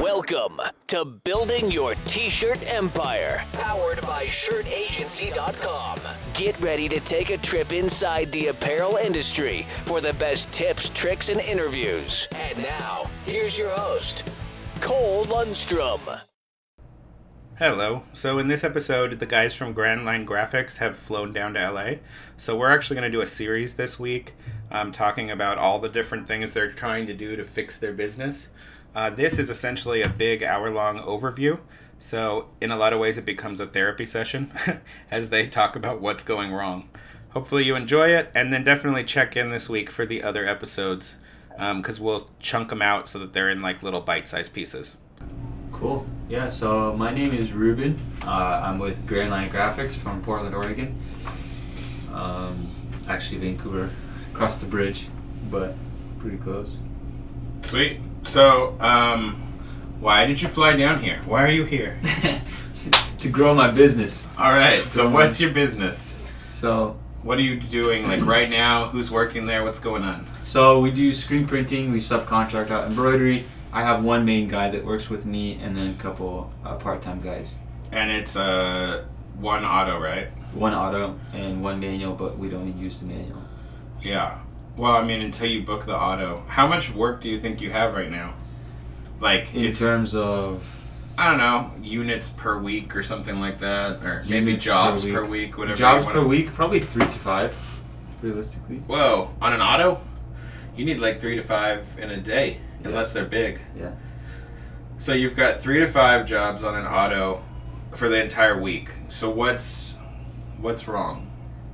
[0.00, 5.98] Welcome to Building Your T-Shirt Empire, powered by shirtagency.com.
[6.34, 11.30] Get ready to take a trip inside the apparel industry for the best tips, tricks,
[11.30, 12.28] and interviews.
[12.32, 14.28] And now, here's your host,
[14.82, 16.20] Cole Lundquist.
[17.58, 18.02] Hello.
[18.12, 21.92] So in this episode, the guys from Grand Line Graphics have flown down to LA.
[22.36, 24.34] So we're actually going to do a series this week,
[24.70, 28.50] um, talking about all the different things they're trying to do to fix their business.
[28.96, 31.60] Uh, this is essentially a big hour-long overview.
[31.98, 34.50] So in a lot of ways, it becomes a therapy session
[35.10, 36.88] as they talk about what's going wrong.
[37.30, 41.16] Hopefully you enjoy it, and then definitely check in this week for the other episodes
[41.50, 44.96] because we'll chunk them out so that they're in like little bite-sized pieces.
[45.72, 46.06] Cool.
[46.30, 47.98] Yeah, so my name is Ruben.
[48.24, 50.98] Uh, I'm with Grand Line Graphics from Portland, Oregon.
[52.14, 52.70] Um,
[53.08, 53.90] actually, Vancouver,
[54.32, 55.06] across the bridge,
[55.50, 55.74] but
[56.18, 56.78] pretty close.
[57.60, 58.00] Sweet.
[58.28, 59.34] So, um,
[60.00, 61.20] why did you fly down here?
[61.26, 61.98] Why are you here?
[63.20, 64.28] to grow my business.
[64.38, 64.80] All right.
[64.80, 66.14] So, what's your business?
[66.50, 68.88] So, What are you doing like right now?
[68.88, 69.64] Who's working there?
[69.64, 70.26] What's going on?
[70.44, 71.92] so we do screen printing.
[71.92, 73.44] We subcontract out embroidery.
[73.72, 77.20] I have one main guy that works with me, and then a couple uh, part-time
[77.20, 77.56] guys.
[77.92, 79.04] And it's uh
[79.38, 80.28] one auto, right?
[80.54, 83.42] One auto and one manual, but we don't use the manual.
[84.02, 84.38] Yeah.
[84.76, 87.70] Well, I mean, until you book the auto, how much work do you think you
[87.70, 88.34] have right now?
[89.20, 90.62] Like, In if, terms of
[91.18, 95.04] I don't know, units per week or something like that, or maybe Units per jobs
[95.04, 95.14] week.
[95.14, 95.76] per week, whatever.
[95.76, 97.56] jobs per week, probably three to five,
[98.20, 98.76] realistically.
[98.86, 100.02] Whoa, on an auto,
[100.76, 102.88] you need like three to five in a day, Yeah.
[102.88, 103.60] unless they're big.
[103.78, 103.92] Yeah.
[104.98, 107.42] So you've got three to five jobs on an auto
[107.94, 108.90] for the entire week.
[109.08, 109.96] So what's
[110.60, 111.25] what's wrong?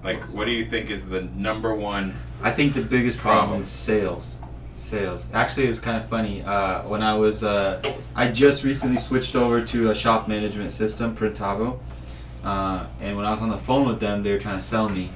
[0.03, 2.15] Like, what do you think is the number one?
[2.43, 3.61] I think the biggest problem Problem.
[3.61, 4.39] is sales.
[4.75, 5.27] Sales.
[5.33, 6.43] Actually, it's kind of funny.
[6.43, 7.81] Uh, when I was, uh,
[8.17, 11.79] I just recently switched over to a shop management system, Printavo,
[12.43, 14.89] uh, and when I was on the phone with them, they were trying to sell
[14.89, 15.11] me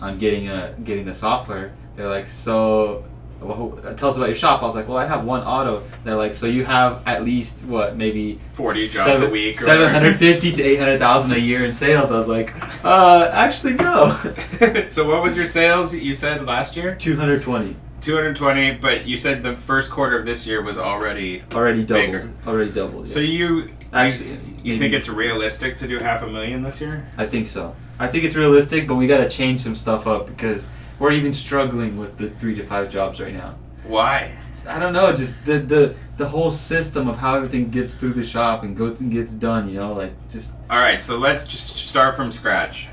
[0.00, 1.72] on getting a getting the software.
[1.96, 3.04] They're like, so.
[3.40, 4.62] Well, tell us about your shop.
[4.62, 5.84] I was like, well, I have one auto.
[6.02, 10.18] They're like, so you have at least what, maybe 40 jobs a week seven hundred
[10.18, 12.10] fifty to eight hundred thousand a year in sales.
[12.10, 12.52] I was like,
[12.84, 14.16] uh, actually no,
[14.88, 16.94] so what was your sales you said last year?
[16.96, 17.76] two hundred twenty.
[18.00, 21.42] 220, but you said the first quarter of this year was already.
[21.52, 22.06] Already doubled.
[22.06, 22.32] Bigger.
[22.46, 23.08] Already doubled.
[23.08, 24.30] So you Actually,
[24.62, 27.08] you, maybe- think it's realistic to do half a million this year?
[27.16, 27.74] I think so.
[27.98, 31.32] I think it's realistic, but we got to change some stuff up because we're even
[31.32, 33.54] struggling with the three to five jobs right now.
[33.84, 34.36] Why?
[34.68, 38.24] I don't know, just the the the whole system of how everything gets through the
[38.24, 39.68] shop and goes and gets done.
[39.68, 42.88] You know, like just All right, so let's just start from scratch.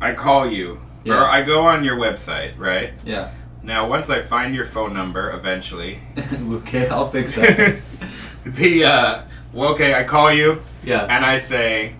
[0.00, 1.14] I call you, Yeah.
[1.22, 2.92] or I go on your website, right?
[3.04, 3.32] yeah.
[3.62, 5.98] Now, once I find your phone number, eventually,
[6.52, 7.80] okay, I'll fix that.
[8.44, 9.22] the uh,
[9.52, 11.06] well, okay, I call you yeah.
[11.10, 11.94] and I say,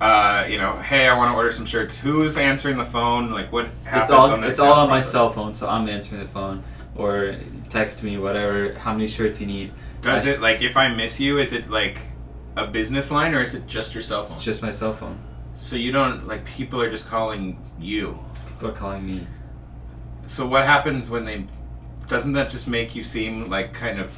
[0.00, 1.96] uh, you know, hey, I want to order some shirts.
[1.98, 3.30] Who's answering the phone?
[3.30, 5.12] Like, what happens It's all on it's all on my process?
[5.12, 6.62] cell phone, so I'm answering the phone
[6.96, 7.36] or
[7.68, 8.72] text me whatever.
[8.74, 9.72] How many shirts you need?
[10.02, 11.38] Does I- it like if I miss you?
[11.38, 11.98] Is it like
[12.56, 14.36] a business line or is it just your cell phone?
[14.36, 15.18] It's just my cell phone.
[15.60, 18.18] so you don't like people are just calling you.
[18.48, 19.26] People are calling me.
[20.26, 21.46] So what happens when they?
[22.06, 24.10] Doesn't that just make you seem like kind of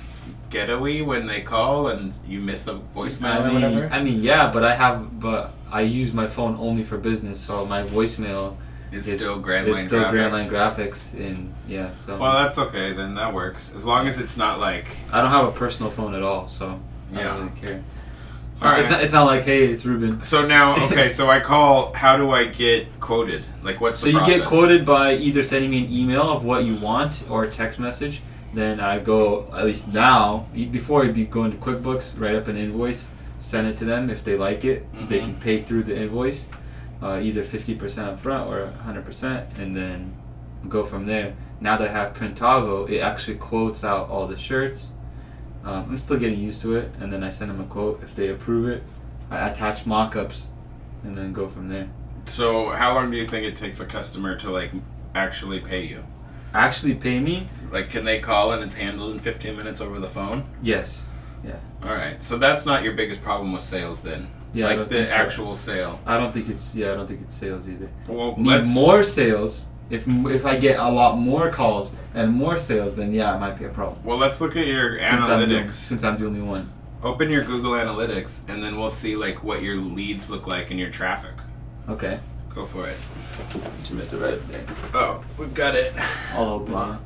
[0.51, 3.89] ghetto-y when they call and you miss the voicemail I or mean, whatever?
[3.95, 7.65] I mean, yeah, but I have, but I use my phone only for business, so
[7.65, 8.57] my voicemail
[8.93, 10.11] it's is still Grand it's Line still Graphics.
[10.11, 12.93] Grand Line Graphics, and yeah, so Well, that's okay.
[12.93, 14.85] Then that works as long as it's not like.
[15.13, 16.81] I don't have a personal phone at all, so
[17.15, 17.25] I Yeah.
[17.29, 17.83] don't really care.
[18.51, 20.23] It's, All not, it's, not, it's not like, hey, it's Ruben.
[20.25, 21.93] So now, okay, so I call.
[21.95, 23.47] How do I get quoted?
[23.63, 26.65] Like, what's So the you get quoted by either sending me an email of what
[26.65, 28.23] you want or a text message.
[28.53, 32.57] Then I go, at least now, before you'd be going to QuickBooks, write up an
[32.57, 33.07] invoice,
[33.39, 34.11] send it to them.
[34.11, 35.25] If they like it, they Mhm.
[35.25, 36.47] can pay through the invoice,
[37.03, 40.13] uh, either 50% up front or 100%, and then
[40.69, 41.35] go from there.
[41.61, 44.91] Now that I have Printavo, it actually quotes out all the shirts.
[45.65, 48.03] Um, I'm still getting used to it, and then I send them a quote.
[48.03, 48.83] If they approve it,
[49.31, 50.49] I attach mock ups,
[51.05, 51.89] and then go from there.
[52.25, 54.73] So how long do you think it takes a customer to like
[55.15, 56.05] actually pay you?
[56.55, 57.47] Actually, pay me?
[57.71, 60.45] Like, can they call and it's handled in 15 minutes over the phone?
[60.63, 61.07] Yes.
[61.45, 61.57] Yeah.
[61.83, 64.29] All right, so that's not your biggest problem with sales then.
[64.53, 65.15] Yeah, I like don't the think so.
[65.15, 66.01] actual sale.
[66.07, 66.93] I don't think it's yeah.
[66.93, 67.89] I don't think it's sales either.
[68.09, 69.67] Well, Need more sales.
[69.91, 73.57] If if I get a lot more calls and more sales, then yeah, it might
[73.59, 74.03] be a problem.
[74.05, 75.75] Well, let's look at your Since I'm, analytics.
[75.75, 76.69] since I'm the only one.
[77.03, 80.79] Open your Google Analytics, and then we'll see like what your leads look like in
[80.79, 81.33] your traffic.
[81.89, 82.19] Okay.
[82.55, 82.97] Go for it.
[83.83, 84.67] Submit the right thing.
[84.95, 85.93] Oh, we've got it.
[86.35, 86.99] I'll open it.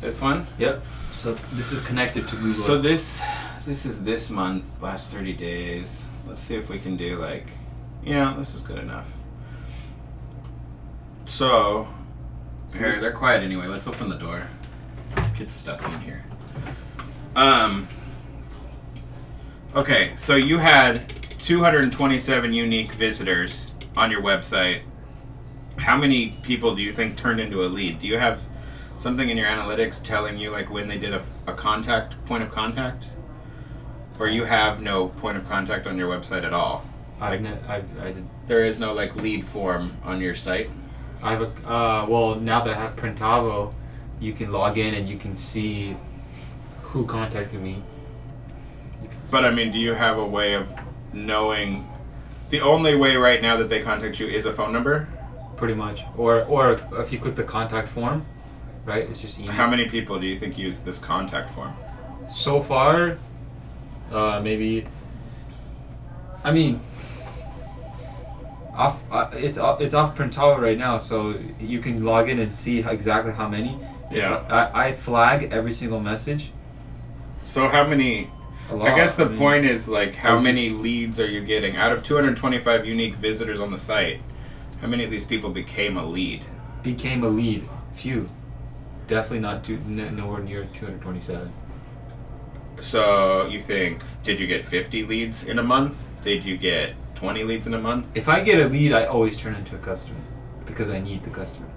[0.00, 0.46] This one.
[0.58, 0.82] Yep.
[1.12, 2.54] So it's, this is connected to Google.
[2.54, 3.20] So this
[3.64, 6.04] this is this month, last 30 days.
[6.26, 7.46] Let's see if we can do like
[8.04, 9.10] yeah, this is good enough.
[11.24, 11.88] So
[12.72, 13.66] here, this- they're quiet anyway.
[13.66, 14.46] Let's open the door.
[15.38, 16.24] Get stuff in here.
[17.34, 17.88] Um
[19.74, 21.06] Okay, so you had
[21.38, 24.82] 227 unique visitors on your website.
[25.78, 27.98] How many people do you think turned into a lead?
[27.98, 28.40] Do you have
[28.98, 32.50] something in your analytics telling you like when they did a, a contact point of
[32.50, 33.08] contact
[34.18, 36.84] or you have no point of contact on your website at all
[37.20, 38.26] I've, ne- I've I did.
[38.46, 40.70] there is no like lead form on your site
[41.22, 43.74] I have a uh, well now that I have Printavo,
[44.20, 45.96] you can log in and you can see
[46.82, 47.82] who contacted me.
[49.30, 50.68] but i mean do you have a way of
[51.12, 51.86] knowing
[52.50, 55.08] the only way right now that they contact you is a phone number
[55.56, 58.26] Pretty much, or or if you click the contact form,
[58.84, 59.08] right?
[59.08, 59.52] It's just email.
[59.52, 61.74] how many people do you think use this contact form
[62.30, 63.16] So far,
[64.12, 64.84] uh, maybe.
[66.44, 66.80] I mean,
[68.74, 69.00] off.
[69.10, 73.32] Uh, it's off, it's off right now, so you can log in and see exactly
[73.32, 73.78] how many.
[74.12, 74.44] Yeah.
[74.50, 76.52] I, I flag every single message.
[77.46, 78.28] so how many
[78.74, 78.88] lot.
[78.88, 82.02] i guess the mean, point is like how many leads are you getting out of
[82.02, 84.20] 225 unique visitors on the site
[84.80, 86.42] how many of these people became a lead
[86.86, 87.68] became a lead.
[87.92, 88.28] Few.
[89.08, 91.52] Definitely not two, n- nowhere near 227.
[92.80, 96.08] So you think did you get 50 leads in a month?
[96.22, 98.06] Did you get 20 leads in a month?
[98.14, 100.20] If I get a lead, I always turn into a customer
[100.64, 101.68] because I need the customer.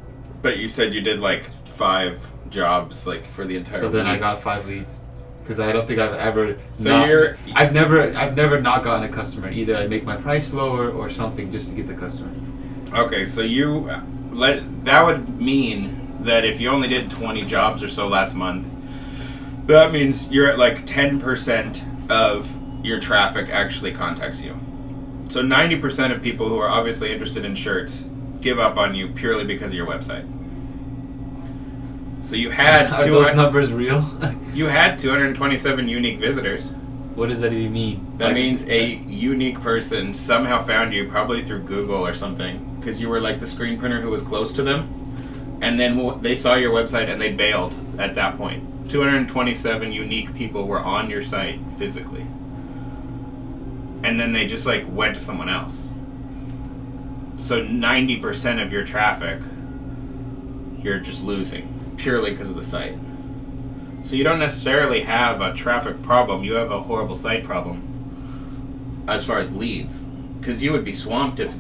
[0.42, 4.18] But you said you did like 5 jobs like for the entire So then I
[4.18, 5.02] got five leads.
[5.50, 6.58] Because I don't think I've ever.
[6.76, 8.16] So not- you're- I've never.
[8.16, 9.50] I've never not gotten a customer.
[9.50, 12.30] Either I make my price lower or something just to get the customer.
[12.94, 13.90] Okay, so you
[14.32, 18.68] let that would mean that if you only did 20 jobs or so last month,
[19.66, 21.82] that means you're at like 10%
[22.12, 24.56] of your traffic actually contacts you.
[25.32, 28.06] So 90% of people who are obviously interested in shirts
[28.40, 30.26] give up on you purely because of your website.
[32.24, 34.04] So you had Are 200 those numbers real?
[34.54, 36.72] you had 227 unique visitors.
[37.16, 38.06] what does that even mean?
[38.18, 43.02] That Like- means a unique person somehow found you, probably through Google or something, because
[43.02, 44.88] you were like the screen printer who was close to them.
[45.62, 48.64] And then w- they saw your website and they bailed at that point.
[48.90, 52.26] 227 unique people were on your site physically.
[54.04, 55.90] And then they just like went to someone else.
[57.40, 59.40] So 90% of your traffic
[60.82, 61.68] you're just losing
[62.00, 62.96] purely because of the site.
[64.04, 67.86] So you don't necessarily have a traffic problem, you have a horrible site problem
[69.08, 70.02] as far as leads.
[70.40, 71.56] Because you would be swamped if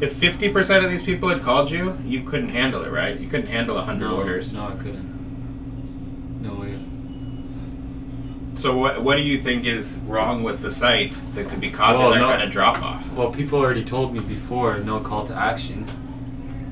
[0.00, 3.18] if 50% of these people had called you, you couldn't handle it, right?
[3.18, 4.52] You couldn't handle 100 no, orders.
[4.52, 6.40] No, I couldn't.
[6.40, 6.78] No way.
[8.54, 12.00] So what what do you think is wrong with the site that could be causing
[12.00, 13.12] Well, that no- kind of drop off?
[13.12, 14.78] Well, people already told me before.
[14.78, 15.84] No call to action.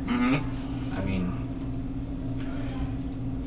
[0.07, 0.45] hmm mean,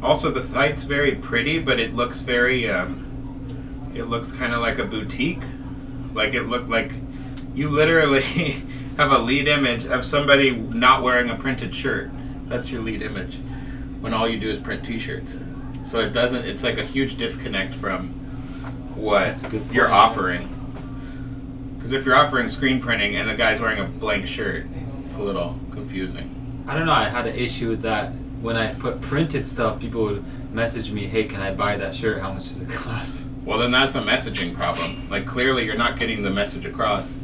[0.02, 4.80] Also, the site's very pretty, but it looks very um, it looks kind of like
[4.80, 5.44] a boutique.
[6.14, 6.94] Like it looked like
[7.54, 8.22] you literally
[8.98, 12.12] have a lead image of somebody not wearing a printed shirt.
[12.48, 13.36] That's your lead image.
[14.00, 15.38] When all you do is print T-shirts,
[15.86, 16.46] so it doesn't.
[16.46, 18.10] It's like a huge disconnect from
[18.96, 20.56] what you're offering.
[21.76, 24.66] Because if you're offering screen printing and the guy's wearing a blank shirt,
[25.06, 26.64] it's a little confusing.
[26.68, 26.94] I don't know.
[26.94, 28.14] I had an issue with that.
[28.42, 32.22] When I put printed stuff, people would message me, "Hey, can I buy that shirt?
[32.22, 35.10] How much does it cost?" Well, then that's a messaging problem.
[35.10, 37.18] Like, clearly you're not getting the message across.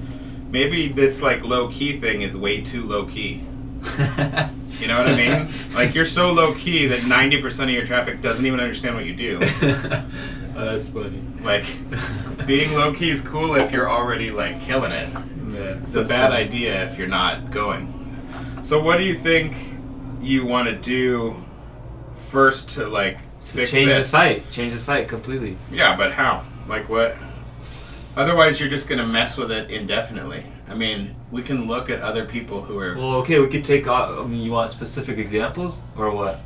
[0.49, 3.43] Maybe this, like, low key thing is way too low key.
[4.79, 5.47] You know what I mean?
[5.73, 9.15] like, you're so low key that 90% of your traffic doesn't even understand what you
[9.15, 9.39] do.
[9.61, 10.05] oh,
[10.53, 11.21] that's funny.
[11.41, 11.63] Like,
[12.45, 15.13] being low key is cool if you're already, like, killing it.
[15.37, 17.93] Man, It's a bad idea if you're not going.
[18.63, 19.55] So, what do you think
[20.25, 21.35] you want to do
[22.29, 24.49] first to, like, fix Change the site.
[24.51, 25.55] Change the site completely.
[25.71, 26.43] Yeah, but how?
[26.67, 27.15] Like what?
[28.17, 30.43] Otherwise, you're just gonna mess with it indefinitely.
[30.67, 32.95] I mean, we can look at other people who are.
[32.95, 34.17] Well, okay, we could take off.
[34.17, 36.41] I mean, you want specific examples or what?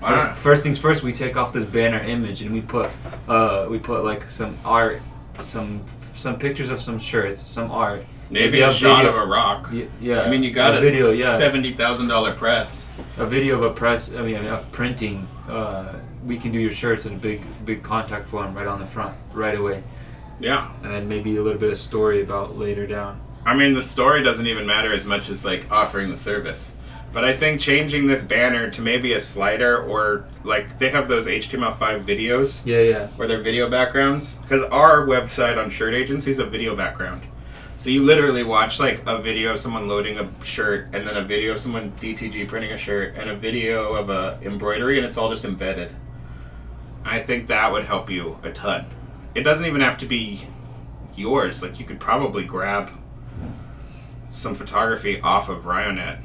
[0.00, 2.88] First, first things first, we take off this banner image and we put,
[3.26, 5.02] uh, we put like some art,
[5.40, 5.84] some
[6.14, 8.04] some pictures of some shirts, some art.
[8.30, 9.72] Maybe a shot video- of a ROQ.
[9.72, 10.22] Y- yeah.
[10.22, 11.36] I mean, you got a a, video, yeah.
[11.36, 12.90] seventy thousand dollar press.
[13.16, 14.12] a video of a press.
[14.14, 15.26] I mean, of printing.
[15.48, 15.94] Uh,
[16.26, 19.14] we can do your shirts in a big, big contact form right on the front,
[19.32, 19.82] right away,
[20.40, 23.20] Yeah, and then maybe a little bit of story about later down.
[23.46, 26.72] I mean, the story doesn't even matter as much as like offering the service.
[27.10, 31.26] But I think changing this banner to maybe a slider or like they have those
[31.26, 33.06] HTML5 videos Yeah, yeah.
[33.16, 34.34] where they're video backgrounds.
[34.42, 37.22] Because our website on Shirt Agency is a video background.
[37.78, 41.22] So you literally watch like a video of someone loading a shirt, and then a
[41.22, 45.16] video of someone DTG printing a shirt, and a video of a embroidery, and it's
[45.16, 45.94] all just embedded.
[47.04, 48.86] I think that would help you a ton.
[49.36, 50.48] It doesn't even have to be
[51.14, 51.62] yours.
[51.62, 52.90] Like you could probably grab
[54.32, 56.18] some photography off of Ryonet.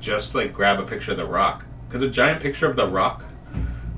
[0.00, 1.62] Just like grab a picture of the ROQ.
[1.88, 3.22] Because a giant picture of the ROQ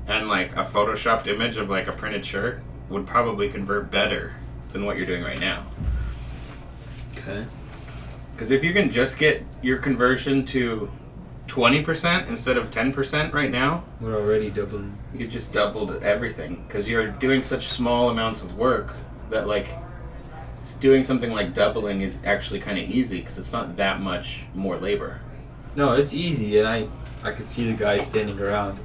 [0.07, 4.35] and like a photoshopped image of like a printed shirt would probably convert better
[4.71, 5.67] than what you're doing right now.
[7.27, 7.45] Okay.
[8.33, 10.91] Because if you can just get your conversion to
[11.47, 14.97] 20% instead of 10% right now, We're already doubling.
[15.13, 16.63] you just doubled everything.
[16.67, 18.95] Because you're doing such small amounts of work
[19.29, 19.67] that like
[20.79, 24.77] doing something like doubling is actually kind of easy because it's not that much more
[24.77, 25.19] labor.
[25.75, 26.87] No, it's easy, and I
[27.23, 28.79] I could see the guys standing around.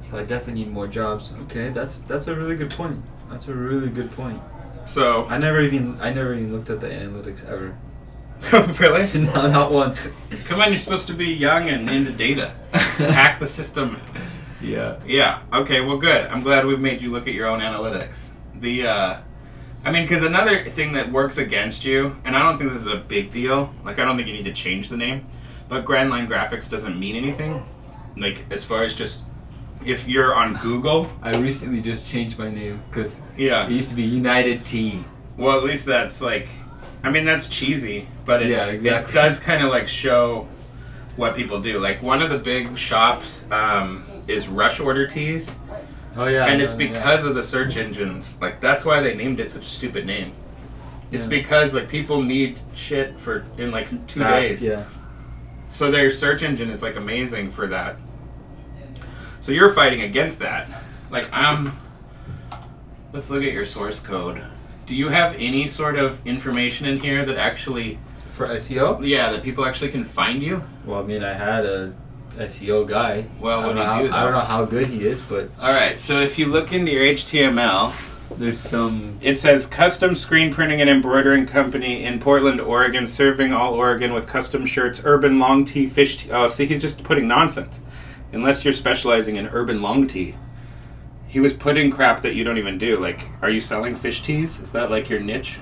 [0.00, 1.32] So I definitely need more jobs.
[1.42, 3.02] Okay, that's that's a really good point.
[3.30, 4.40] That's a really good point.
[4.88, 7.76] So, I never even I never even looked at the analytics ever.
[8.80, 9.20] really?
[9.24, 10.08] no, not once.
[10.46, 12.54] Come on, you're supposed to be young and into data.
[12.72, 14.00] Hack the system.
[14.60, 14.98] Yeah.
[15.06, 15.40] Yeah.
[15.52, 15.80] Okay.
[15.80, 16.26] Well, good.
[16.26, 18.30] I'm glad we've made you look at your own analytics.
[18.54, 19.20] The, uh,
[19.84, 22.88] I mean, because another thing that works against you, and I don't think this is
[22.88, 23.72] a big deal.
[23.84, 25.26] Like, I don't think you need to change the name,
[25.68, 27.64] but Grand Line Graphics doesn't mean anything.
[28.16, 29.20] Like, as far as just
[29.84, 33.66] if you're on Google, I recently just changed my name because yeah.
[33.66, 35.04] it used to be United T.
[35.36, 36.48] Well, at least that's like,
[37.02, 39.10] I mean, that's cheesy, but it, Yeah, exactly.
[39.10, 40.48] it does kind of like show
[41.16, 41.78] what people do.
[41.78, 45.54] Like, one of the big shops um, is Rush Order Tees.
[46.16, 46.46] Oh yeah.
[46.46, 46.92] and it's know, yeah.
[46.94, 48.36] because of the search engines.
[48.40, 50.32] Like that's why they named it such a stupid name.
[51.12, 51.30] It's Yeah.
[51.30, 54.64] because like people need shit for in like two Fast, days.
[54.64, 54.84] Yeah.
[55.70, 57.96] So their search engine is like amazing for that.
[59.40, 60.68] So you're fighting against that.
[61.10, 61.78] Like I'm
[63.12, 64.42] Let's look at your source code.
[64.84, 67.98] Do you have any sort of information in here that actually
[68.32, 69.00] For SEO?
[69.02, 70.62] yeah, that people actually can find you?
[70.84, 71.94] Well, I mean, I had a
[72.36, 73.26] SEO guy.
[73.40, 75.22] Well, I what don't you know how, do, I don't know how good he is,
[75.22, 75.98] but All right.
[75.98, 77.94] So if you look into your HTML,
[78.36, 79.18] there's some.
[79.22, 84.26] It says custom screen printing and embroidering company in Portland, Oregon, serving all Oregon with
[84.26, 86.30] custom shirts, urban long tee, fish tee.
[86.30, 87.80] Oh, see, he's just putting nonsense.
[88.32, 90.34] Unless you're specializing in urban long tee,
[91.26, 92.96] He was putting crap that you don't even do.
[92.96, 94.58] Like, are you selling fish tees?
[94.60, 95.58] Is that like your niche?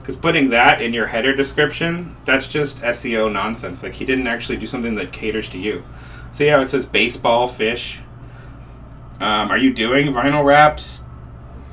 [0.00, 3.82] Because putting that in your header description, that's just SEO nonsense.
[3.82, 5.84] Like, he didn't actually do something that caters to you.
[6.32, 8.00] See how it says baseball, fish?
[9.20, 11.02] Um, are you doing vinyl wraps,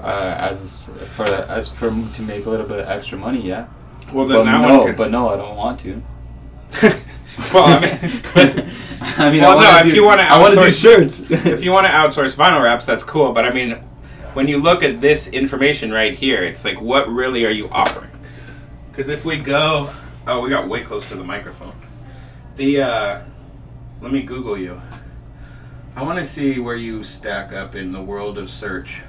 [0.02, 3.68] Uh, as for as for to make a little bit of extra money, yeah.
[4.12, 4.98] Well, but then that no, one could.
[4.98, 6.02] but no, I don't want to.
[7.54, 7.92] well, I mean,
[9.18, 11.20] I mean, Well, I no, wanna if you wanna I want to do shirts.
[11.30, 13.32] if you want to outsource vinyl wraps, that's cool.
[13.34, 13.72] But I mean,
[14.34, 18.12] when you look at this information right here, it's like, what really are you offering?
[18.92, 19.90] Because if we go,
[20.28, 21.76] oh, we got way close to the microphone.
[22.56, 23.22] The uh,
[24.02, 24.82] let me Google you.
[25.96, 29.02] I want to see where you stack up in the world of search.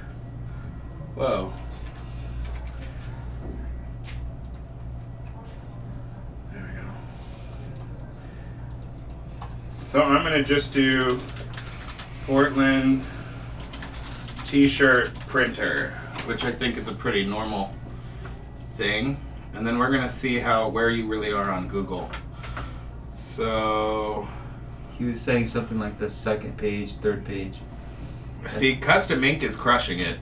[1.15, 1.51] Whoa.
[6.53, 6.87] There we go.
[9.87, 11.17] So I'm gonna just do
[12.25, 13.01] Portland
[14.45, 15.91] t-shirt printer,
[16.25, 17.73] which I think is a pretty normal
[18.75, 19.17] thing.
[19.53, 22.11] And then we're gonna see how where you really are on Google.
[23.17, 24.27] So
[24.97, 27.55] he was saying something like the second page, third page.
[28.49, 30.19] see, Custom Ink is crushing it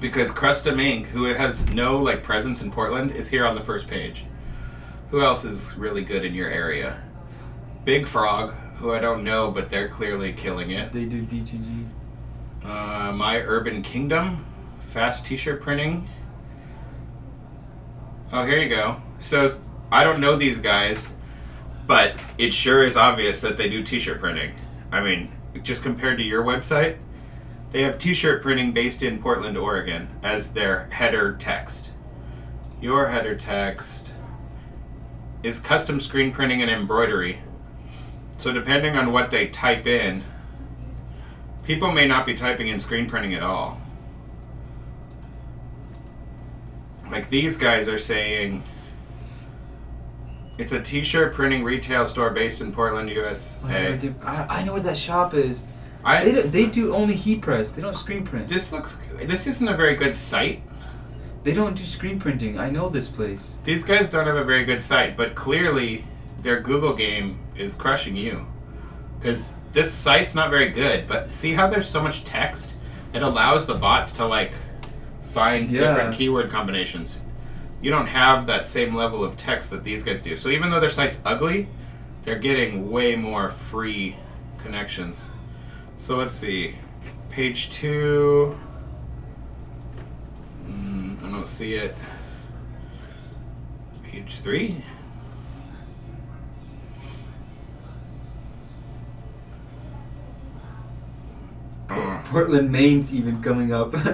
[0.00, 3.86] because Custom Ink, who has no like presence in Portland, is here on the first
[3.86, 4.24] page.
[5.12, 7.00] Who else is really good in your area?
[7.84, 10.92] Big Frog, who I don't know, but they're clearly killing it.
[10.92, 11.86] They do DTG.
[12.64, 14.44] Uh, My Urban Kingdom,
[14.90, 16.08] fast t-shirt printing.
[18.32, 19.02] Oh, here you go.
[19.18, 19.60] So
[19.92, 21.08] I don't know these guys,
[21.86, 24.54] but it sure is obvious that they do t-shirt printing.
[24.90, 25.30] I mean,
[25.62, 26.96] just compared to your website,
[27.72, 31.90] they have t-shirt printing based in Portland, Oregon as their header text.
[32.80, 34.14] Your header text
[35.42, 37.40] is custom screen printing and embroidery.
[38.40, 40.24] So depending on what they type in,
[41.70, 43.80] People may not be typing in screen printing at all.
[47.10, 48.64] Like these guys are saying
[50.58, 54.12] it's a t-shirt printing retail store based in Portland, I, USA.
[54.24, 55.62] I, I know where that shop is.
[56.04, 57.70] They, do, they do only heat press.
[57.70, 58.48] They don't screen print.
[58.48, 60.62] this looks this isn't a very good site.
[61.44, 62.58] They don't do screen printing.
[62.58, 63.58] I know this place.
[63.62, 66.04] These guys don't have a very good site, but clearly
[66.42, 68.46] their Google game is crushing you.
[69.18, 72.72] Because this site's not very good, but see how there's so much text?
[73.12, 74.52] It allows the bots to like
[75.22, 75.80] find Yeah.
[75.80, 77.20] different keyword combinations.
[77.82, 80.36] You don't have that same level of text that these guys do.
[80.36, 81.68] So even though their site's ugly,
[82.24, 84.16] they're getting way more free
[84.58, 85.30] connections.
[85.96, 86.76] So let's see.
[87.30, 88.58] Page two.
[90.66, 91.94] Mm, I don't see it.
[94.04, 94.82] Page three.
[102.24, 103.94] Portland, Maine's even coming up.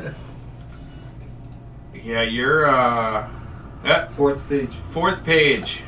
[2.05, 3.29] Yeah, you're uh
[4.13, 5.83] Fourth page, fourth page.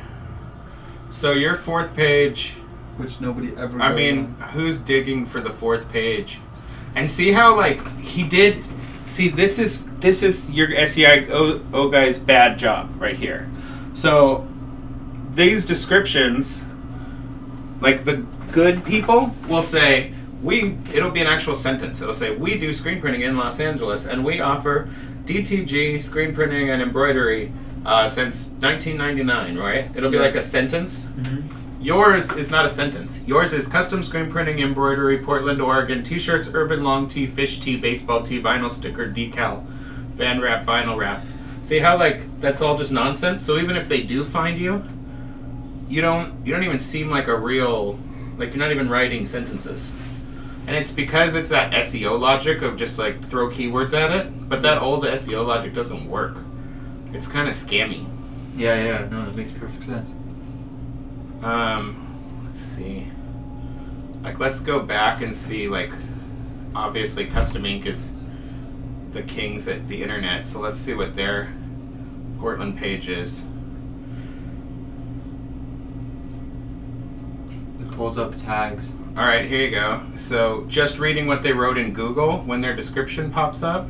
[1.11, 2.55] So your fourth page
[2.99, 3.81] which nobody ever.
[3.81, 4.49] I mean, on.
[4.49, 6.39] who's digging for the fourth page?
[6.95, 8.63] And see how like he did.
[9.05, 13.49] See, this is this is your SEIO O guy's bad job right here.
[13.93, 14.47] So
[15.31, 16.63] these descriptions,
[17.79, 20.77] like the good people will say we.
[20.93, 22.01] It'll be an actual sentence.
[22.01, 24.89] It'll say we do screen printing in Los Angeles, and we offer
[25.25, 27.51] DTG screen printing and embroidery
[27.85, 29.57] uh, since 1999.
[29.57, 29.89] Right?
[29.95, 31.07] It'll be like a sentence.
[31.19, 31.43] Mhm.
[31.81, 33.21] Yours is not a sentence.
[33.25, 38.21] Yours is custom screen printing, embroidery, Portland, Oregon, t-shirts, urban long tee, fish tee, baseball
[38.21, 39.63] tee, vinyl sticker, decal,
[40.15, 41.23] van wrap, vinyl wrap.
[41.63, 43.45] See how like that's all just nonsense?
[43.45, 44.83] So even if they do find you,
[45.87, 47.97] you don't you don't even seem like a real
[48.37, 49.91] like you're not even writing sentences.
[50.69, 54.61] And it's because it's that SEO logic of just like throw keywords at it, but
[54.61, 56.37] that old SEO logic doesn't work.
[57.11, 58.05] It's kind of scammy.
[58.55, 60.13] Yeah, yeah, no, that makes perfect sense.
[61.41, 63.07] Um, let's see.
[64.21, 65.67] Like, let's go back and see.
[65.67, 65.91] Like,
[66.75, 68.13] obviously, Custom Ink is
[69.09, 70.45] the kings at the internet.
[70.45, 71.51] So let's see what their
[72.37, 73.41] Portland page is.
[77.79, 78.93] It pulls up tags.
[79.19, 80.01] All right, here you go.
[80.15, 83.85] So, just reading what they wrote in Google when their description pops up,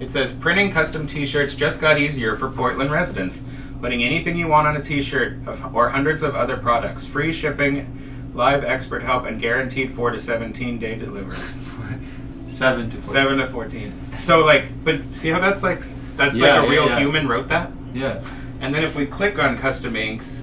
[0.00, 3.42] it says printing custom T-shirts just got easier for Portland residents.
[3.82, 5.40] Putting anything you want on a T-shirt
[5.74, 10.78] or hundreds of other products, free shipping, live expert help, and guaranteed four to seventeen
[10.78, 11.36] day delivery.
[12.44, 13.12] Seven to 14.
[13.12, 13.92] Seven to fourteen.
[14.20, 15.82] So like, but see how that's like
[16.16, 16.98] that's Yeah, like a yeah, real yeah.
[16.98, 17.70] human wrote that.
[17.92, 18.24] Yeah.
[18.62, 20.42] And then if we click on custom inks,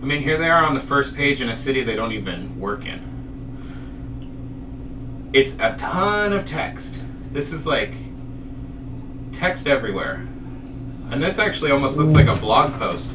[0.00, 2.58] I mean here they are on the first page in a city they don't even
[2.58, 3.17] work in.
[5.32, 7.02] It's a ton of text.
[7.32, 7.92] This is like
[9.32, 10.26] text everywhere.
[11.10, 13.10] And this actually almost looks like a blog post.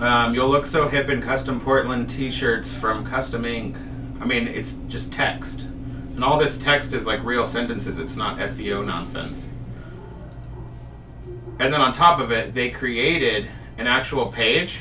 [0.00, 3.76] Um, you'll look so hip in custom Portland t-shirts from Custom Ink.
[4.20, 5.60] I mean, it's just text.
[5.60, 7.98] And all this text is like real sentences.
[7.98, 9.48] It's not SEO nonsense.
[11.58, 14.80] And then on top of it, they created an actual page.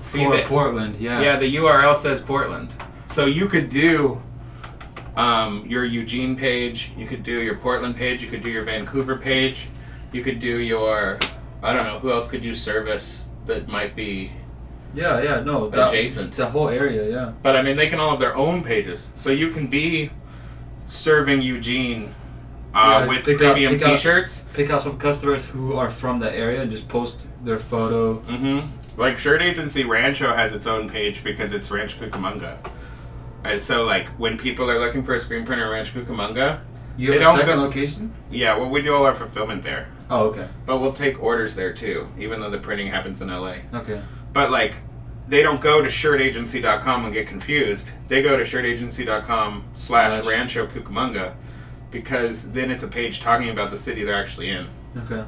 [0.00, 1.20] See For that- Portland, yeah.
[1.20, 2.72] yeah, the URL says Portland.
[3.10, 4.20] So you could do
[5.18, 9.16] um, your Eugene page, you could do your Portland page, you could do your Vancouver
[9.16, 9.66] page,
[10.12, 11.18] you could do your,
[11.60, 14.30] I don't know, who else could do service that might be,
[14.94, 15.68] Yeah, yeah, no.
[15.68, 16.34] That, Adjacent.
[16.34, 17.32] The whole area, yeah.
[17.42, 19.08] but I mean, they can all have their own pages.
[19.16, 20.10] So you can be
[20.86, 22.14] serving Eugene
[22.72, 24.44] uh, Yeah, with pick out- premium pick t shirts.
[24.54, 28.20] Pick out some customers who are from that area and just post their photo.
[28.20, 29.00] Mm-hmm.
[29.00, 32.56] Like Shirt Agency Rancho has its own page because it's Rancho Cucamonga.
[33.44, 36.60] And so, like, when people are looking for a screen printer in Rancho Cucamonga,
[36.96, 38.12] You They have a don't second go- location?
[38.30, 39.86] yeah, well, we do all our fulfillment there.
[40.10, 40.48] Oh, okay.
[40.66, 43.58] But we'll take orders there too, even though the printing happens in LA.
[43.72, 44.00] Okay.
[44.32, 44.74] But, like,
[45.28, 47.84] they don't go to shirtagency.com and get confused.
[48.08, 50.24] They go to shirtagency.com Slash.
[50.26, 51.34] Rancho Cucamonga
[51.92, 54.66] because then it's a page talking about the city they're actually in.
[55.04, 55.22] Okay.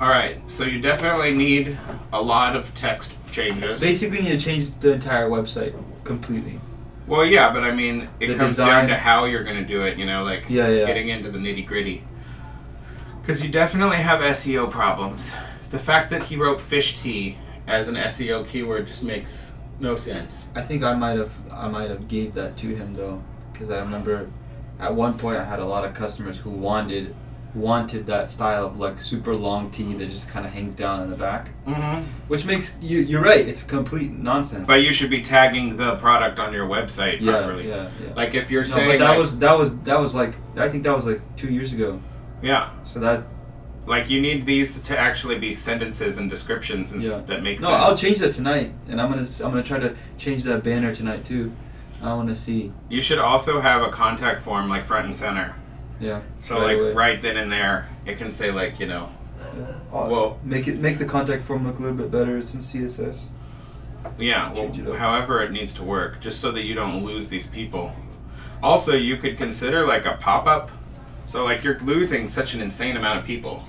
[0.00, 1.76] All right, so you definitely need
[2.12, 3.80] a lot of text changes.
[3.80, 6.60] Basically, you need to change the entire website completely.
[7.06, 9.64] Well, yeah, but I mean, it The comes design- down to how you're going to
[9.64, 10.86] do it, you know, like Yeah, yeah.
[10.86, 12.04] getting into the nitty gritty.
[13.20, 15.32] Because you definitely have SEO problems.
[15.70, 20.44] The fact that he wrote fish tee as an SEO keyword just makes no sense.
[20.54, 23.78] I think I might have I might have gave that to him though, because I
[23.78, 24.28] remember
[24.80, 27.14] at one point I had a lot of customers who wanted
[27.54, 31.10] wanted that style of like super long tee that just kind of hangs down in
[31.10, 32.02] the back, Mm-hmm.
[32.28, 33.46] which makes you you're right.
[33.46, 34.66] It's complete nonsense.
[34.66, 37.68] But you should be tagging the product on your website yeah, properly.
[37.68, 38.14] yeah, yeah.
[38.14, 40.68] Like if you're no, saying, but that like- was that was that was like I
[40.68, 42.00] think that was like two years ago.
[42.42, 43.24] yeah, So that
[43.86, 47.20] like you need these to actually be sentences and descriptions and Yeah.
[47.26, 47.82] that make no, sense.
[47.82, 51.24] I'll change that tonight, and I'm gonna I'm gonna try to change that banner tonight
[51.24, 51.50] too.
[52.02, 52.72] I want to see.
[52.88, 55.54] you should also have a contact form like front and center.
[56.00, 56.20] Yeah.
[56.46, 56.92] So right like away.
[56.94, 59.10] right then and there, it can say like you know,
[59.92, 62.40] Uh, Well- make it make the contact form look a little bit better.
[62.42, 63.24] Some CSS.
[64.18, 67.46] Yeah, well, it however it needs to work, just so that you don't lose these
[67.46, 67.94] people.
[68.62, 70.70] Also, you could consider like a pop up.
[71.26, 73.62] So, like, you're losing such an insane amount of people,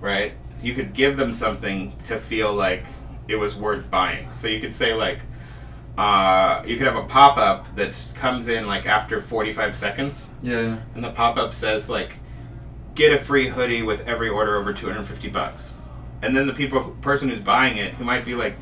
[0.00, 0.32] right?
[0.60, 2.86] You could give them something to feel like
[3.28, 4.32] it was worth buying.
[4.32, 5.20] So, you could say, like,
[5.98, 10.60] uh, you could have a pop up that comes in like after 45 seconds, Yeah,
[10.60, 10.78] yeah.
[10.94, 12.14] and the pop up says, like,
[12.94, 15.72] get a free hoodie with every order over 250 bucks.
[16.22, 18.54] And then the people, person who's buying it, who might be like,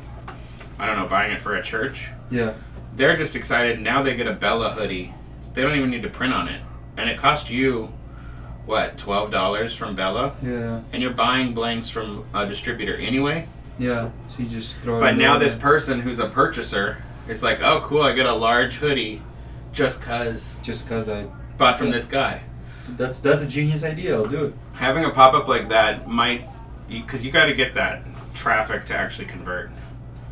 [0.79, 2.53] I don't know, buying it for a church, Yeah.
[2.95, 3.79] they're just excited.
[3.79, 5.13] Now they get a Bella hoodie.
[5.53, 6.61] They don't even need to print on it.
[6.97, 7.91] And it cost you,
[8.65, 10.35] what, $12 from Bella?
[10.43, 10.81] Yeah.
[10.91, 13.47] And you're buying blanks from a distributor anyway.
[13.79, 14.09] Yeah.
[14.35, 14.99] So you just throw.
[14.99, 16.97] But now this person who's a purchaser
[17.29, 19.21] is like, oh, cool, I get a large hoodie
[19.73, 21.25] just because just because I.
[21.57, 22.41] bought from this guy.
[22.97, 24.15] That's that's a genius idea.
[24.15, 24.53] I'll do it.
[24.73, 26.47] Having a pop up like that might,
[26.87, 29.71] because you got to get that traffic to actually convert.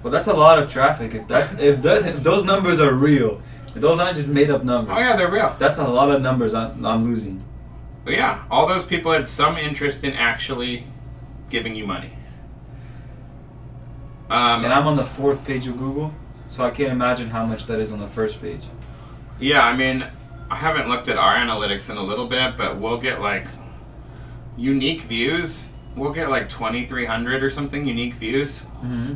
[0.04, 1.16] Well, that's a lot of traffic.
[1.16, 4.64] If that's if, that, if those numbers are real, if those aren't just made up
[4.64, 4.96] numbers.
[4.96, 5.56] Oh, yeah, they're real.
[5.58, 7.44] That's a lot of numbers I'm, I'm losing.
[8.04, 10.86] But yeah, all those people had some interest in actually
[11.50, 12.12] giving you money.
[14.30, 16.14] Um, And I'm on the fourth page of Google,
[16.56, 18.62] so I can't imagine how much that is on the first page.
[19.40, 20.06] yeah, I mean,
[20.50, 23.48] I haven't looked at our analytics in a little bit, but we'll get like
[24.58, 25.70] unique views.
[25.96, 28.62] We'll get like 2,300 or something unique views.
[28.84, 29.16] Mm-hmm.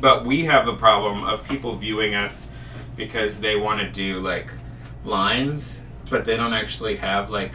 [0.00, 2.48] But we have the problem of people viewing us
[2.96, 4.50] because they want to do like
[5.04, 7.52] lines, but they don't actually have like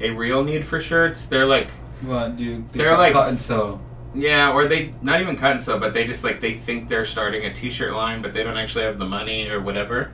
[0.00, 1.26] a real need for shirts.
[1.26, 1.70] They're like,
[2.00, 2.72] What, dude?
[2.72, 3.80] They They're like- cut and sew.
[4.14, 7.04] Yeah, or they not even cut and sew, but they just like they think they're
[7.04, 10.12] starting a t-shirt line, but they don't actually have the money or whatever.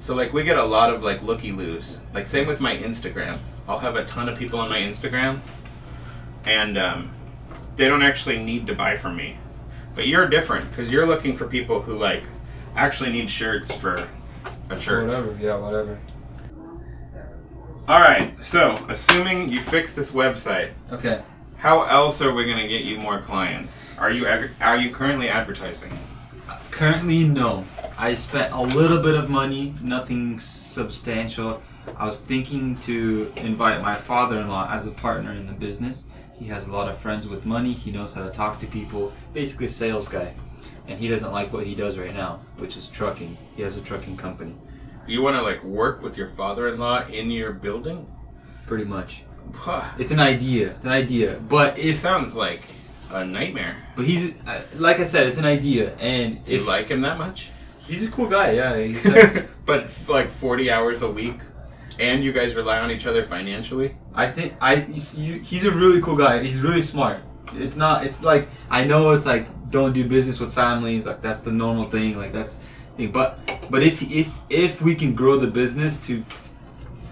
[0.00, 2.00] So like we get a lot of like looky loos.
[2.12, 3.38] Like same with my Instagram.
[3.68, 5.38] I'll have a ton of people on my Instagram,
[6.44, 7.10] and um,
[7.76, 9.36] they don't actually need to buy from me.
[9.94, 12.24] But you're different because you're looking for people who like
[12.74, 14.08] actually need shirts for
[14.70, 15.06] a church.
[15.06, 15.36] Whatever.
[15.40, 15.98] Yeah, whatever.
[17.88, 18.30] All right.
[18.40, 21.22] So assuming you fix this website, Okay.
[21.62, 23.88] How else are we gonna get you more clients?
[23.96, 25.92] Are you ad- are you currently advertising?
[26.72, 27.64] Currently, no.
[27.96, 31.62] I spent a little bit of money, nothing substantial.
[31.96, 36.04] I was thinking to invite my father-in-law as a partner in the business.
[36.36, 37.72] He has a lot of friends with money.
[37.74, 39.12] He knows how to talk to people.
[39.32, 40.34] Basically, a sales guy.
[40.88, 43.36] And he doesn't like what he does right now, which is trucking.
[43.54, 44.56] He has a trucking company,
[45.06, 48.08] You want to like work with your father-in-law in your building?
[48.66, 49.22] pretty much.
[49.54, 49.84] Huh.
[49.98, 50.70] It's an idea.
[50.70, 51.40] It's an idea.
[51.48, 52.62] But It sounds like
[53.12, 53.76] a nightmare.
[53.96, 55.94] but he's uh, like I said, it's an idea.
[55.98, 57.48] And Do you like him that much?
[57.86, 58.76] he's a cool guy, yeah.
[58.78, 59.02] He's,
[59.66, 61.40] but f- like 40 hours a week,
[61.98, 63.96] and you guys rely on each other financially.
[64.14, 66.36] I think I he's, you- he's a really cool guy.
[66.36, 67.18] and He's really smart.
[67.54, 68.04] It's not.
[68.06, 71.02] It's like I know it's like don't do business with family.
[71.02, 72.16] Like that's the normal thing.
[72.16, 72.60] Like that's
[72.96, 73.10] thing.
[73.12, 73.38] But
[73.70, 76.24] but if if if we can grow the business to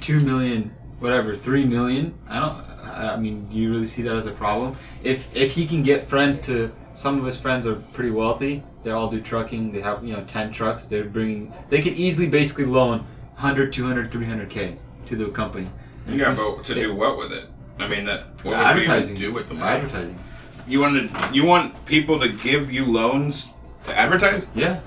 [0.00, 2.70] two million, whatever, three million, I don't.
[2.90, 4.76] I mean, do you really see that as a problem?
[5.02, 8.62] If if he can get friends to some of his friends are pretty wealthy.
[8.82, 9.72] They all do trucking.
[9.72, 10.86] They have you know ten trucks.
[10.86, 11.52] They're bringing.
[11.68, 13.00] They could easily basically loan
[13.34, 15.68] 100, 200, 300 k to the company.
[16.06, 17.48] And Yeah, but to do what with it?
[17.78, 19.16] I mean, that what would advertising.
[19.16, 19.76] do with the money?
[19.76, 20.18] Advertising.
[20.66, 21.30] You want to?
[21.34, 23.48] You want people to give you loans
[23.84, 24.80] to advertise, Yeah,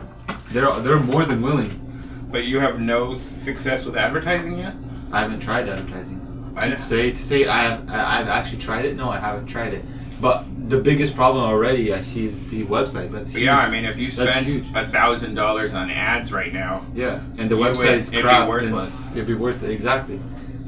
[0.52, 2.28] they're they're more than willing.
[2.32, 4.76] but you have no success with advertising yet.
[5.13, 6.19] I haven't tried advertising.
[6.56, 8.95] I To say to say I have I- I've actually tried it.
[8.97, 9.86] No, I haven't tried it.
[10.19, 13.12] But the biggest problem already I see is the website.
[13.12, 13.43] That's huge.
[13.43, 17.49] Yeah, I mean, if you spent a thousand dollars on ads right now, Yeah, and
[17.49, 18.47] the You would- website's it'd be crap.
[18.47, 19.06] worthless.
[19.13, 20.19] It'd be worth it exactly.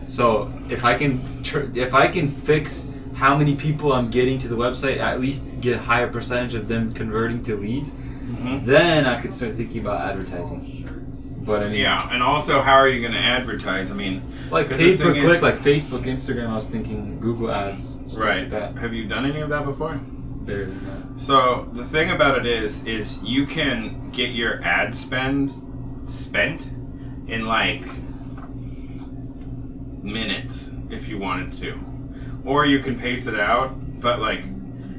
[0.07, 4.47] So if I can tr- if I can fix how many people I'm getting to
[4.47, 8.65] the website, at least get a higher percentage of them converting to leads, Mhm.
[8.65, 10.74] then I could start thinking about advertising.
[11.45, 13.91] But I mean, yeah, and also, how are you going to advertise?
[13.91, 16.49] I mean, like paid per click, is- like Facebook, Instagram.
[16.49, 18.41] I was thinking Google ads, stuff right?
[18.41, 19.95] Like that Have you done any of that before?
[19.95, 20.73] barely.
[20.73, 21.03] no.
[21.17, 25.51] So the thing about it is, is you can get your ad spend
[26.09, 26.67] spent
[27.27, 27.83] in like
[30.03, 31.79] minutes if you wanted to,
[32.43, 33.99] or you can pace it out.
[33.99, 34.43] But like,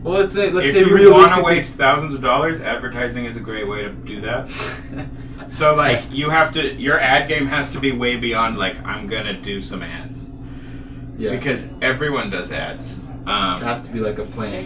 [0.03, 3.37] Well, let's say let's if say you want to waste thousands of dollars, advertising is
[3.37, 4.49] a great way to do that.
[5.49, 9.07] So like, you have to, your ad game has to be way beyond like I'm
[9.07, 10.29] gonna do some ads
[11.17, 12.93] yeah, because everyone does ads.
[12.93, 14.65] it Um, has to be like a plan.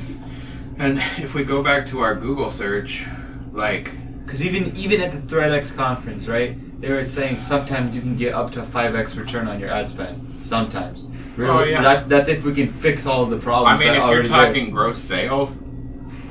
[0.79, 3.05] and if we go back to our Google search,
[3.53, 3.93] like.
[4.25, 6.57] Because even even at the ThreadX conference, right?
[6.81, 9.69] they were saying sometimes you can get up to a five x return on your
[9.69, 10.38] ad spend.
[10.40, 11.03] Sometimes.
[11.37, 11.83] Really, Oh, yeah.
[11.83, 13.81] That's that's if we can fix all the I problems.
[13.81, 15.64] mean, that if you're talking gross sales,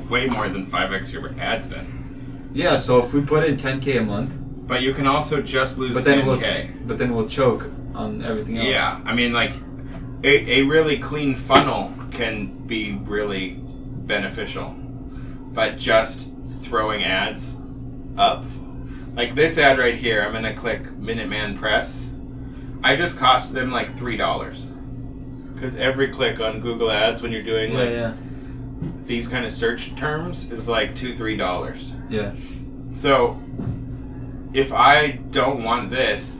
[0.09, 2.49] way more than 5x your ad spend.
[2.53, 4.33] Yeah, so if we put in 10k a month,
[4.69, 6.25] But you can also just lose but then 10k.
[6.77, 8.67] we'll but then we'll choke on everything else.
[8.67, 9.53] Yeah, I mean, like,
[10.23, 14.75] a, a really clean funnel can be really beneficial.
[15.53, 16.29] But just
[16.61, 17.57] throwing ads
[18.15, 18.45] up,
[19.15, 22.07] like this ad right here, I'm gonna click Minuteman Press.
[22.83, 25.55] I just cost them like $3.
[25.55, 28.13] Because every click on Google Ads when you're doing Yeah, like yeah,
[29.03, 31.91] these kind of search terms is like two, three dollars.
[32.07, 32.33] yeah.
[32.93, 33.37] So,
[34.53, 36.39] if I don't want this,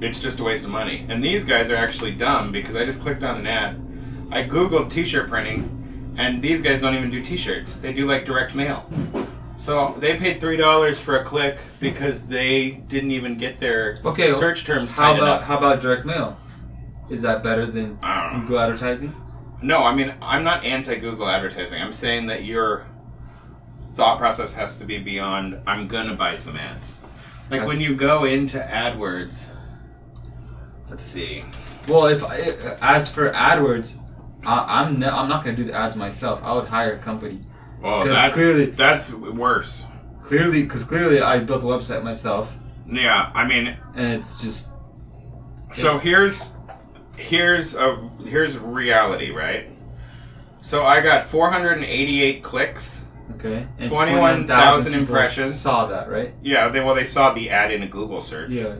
[0.00, 1.06] it's just a waste of money.
[1.08, 3.80] And these guys are actually dumb because I just clicked on an ad.
[4.30, 7.76] I googled t-shirt printing, and these guys don't even do t-shirts.
[7.76, 8.88] They do like direct mail.
[9.58, 14.32] So they paid three dollars for a click because they didn't even get their Okay,
[14.32, 15.42] search terms How about enough.
[15.44, 16.36] how about direct mail?
[17.08, 18.40] Is that better than I don't know.
[18.42, 19.14] Google advertising?
[19.62, 21.80] No, I mean I'm not anti Google advertising.
[21.80, 22.86] I'm saying that your
[23.96, 26.94] thought process has to be beyond I'm gonna buy some ads.
[27.50, 29.46] Like when you go into AdWords,
[30.90, 31.44] let's see.
[31.88, 32.36] Well, if I,
[32.80, 33.96] as for AdWords,
[34.44, 36.40] I, I'm ne- I'm not gonna do the ads myself.
[36.44, 37.40] I would hire a company.
[37.80, 39.82] Well, that's clearly- that's worse.
[40.22, 42.52] Clearly, because clearly I built the website myself,
[42.90, 44.70] Yeah, I mean, and it's just
[45.74, 46.40] so here's
[47.16, 49.70] here's a here's reality, right?
[50.62, 53.02] So I got 488 clicks.
[53.46, 53.66] Okay.
[53.78, 55.58] And 21,000 people impressions.
[55.58, 56.34] Saw that, right?
[56.42, 58.50] Yeah, they well they saw the ad in a Google search.
[58.50, 58.76] Yeah.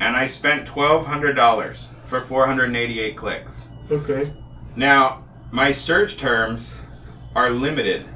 [0.00, 3.68] And I spent $1200 for 488 clicks.
[3.90, 4.32] Okay.
[4.76, 6.80] Now, my search terms
[7.34, 8.06] are limited.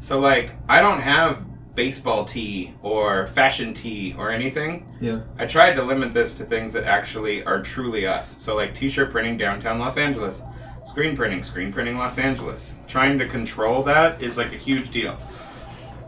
[0.00, 4.94] So, like, I don't have baseball tee or fashion tee or anything.
[5.00, 5.20] Yeah.
[5.38, 8.36] I tried to limit this to things that actually are truly us.
[8.42, 10.42] So, like, t shirt printing downtown Los Angeles,
[10.84, 12.72] screen printing, screen printing Los Angeles.
[12.88, 15.16] Trying to control that is like a huge deal.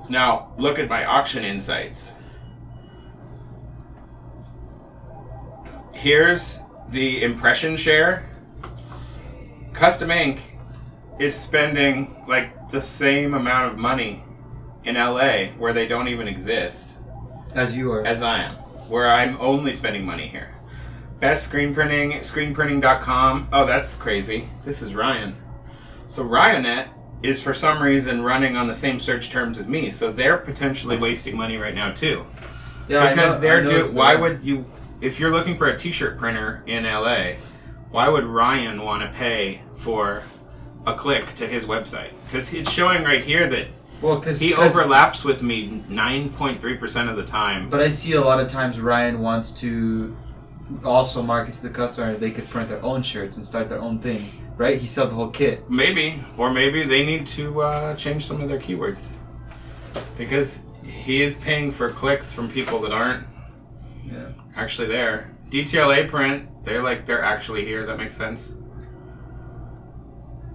[0.09, 2.13] Now, look at my auction insights.
[5.93, 8.29] Here's the impression share.
[9.73, 10.41] Custom Ink
[11.19, 14.25] is spending like the same amount of money
[14.85, 16.95] in LA where they don't even exist
[17.55, 18.05] As you are.
[18.05, 18.55] as I am,
[18.89, 20.55] where I'm only spending money here.
[21.23, 23.47] Best screen printing, screenprinting.com.
[23.53, 24.49] Oh, that's crazy.
[24.65, 25.37] This is Ryan.
[26.09, 26.89] So Ryonet
[27.23, 30.97] is for some reason running on the same search terms as me, so they're potentially
[30.97, 32.27] wasting money right now too.
[32.89, 33.05] yeah.
[33.05, 33.85] I because know- they're do.
[33.93, 34.21] Why that.
[34.21, 34.65] would you?
[35.01, 37.35] If you're looking for a T-shirt printer in LA,
[37.93, 40.25] why would Ryan want to pay for
[40.87, 42.11] a click to his website?
[42.27, 43.69] Because it's showing right here that
[44.01, 47.71] Well, because he overlaps with me 9.3 percent of the time.
[47.71, 50.17] But I see a lot of times Ryan wants to
[50.85, 53.99] also market to the customer they could print their own shirts and start their own
[53.99, 54.25] thing,
[54.57, 54.79] right?
[54.81, 55.69] He sells the whole kit.
[55.71, 58.99] Maybe, or maybe they need to uh, change some of their keywords
[60.17, 63.27] because he is paying for clicks from people that aren't
[64.05, 64.29] Yeah.
[64.57, 65.31] actually there.
[65.51, 67.85] DTLA print, they're like they're actually here.
[67.87, 68.55] That makes sense.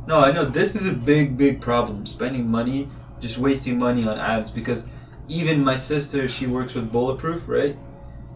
[0.08, 2.06] No, I know this is a big, big problem.
[2.06, 2.90] Spending money,
[3.20, 4.50] just wasting money on ads.
[4.50, 4.88] Because
[5.28, 7.78] even my sister, she works with Bulletproof, right?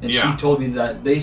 [0.02, 0.32] And Yeah.
[0.36, 1.20] she told me that they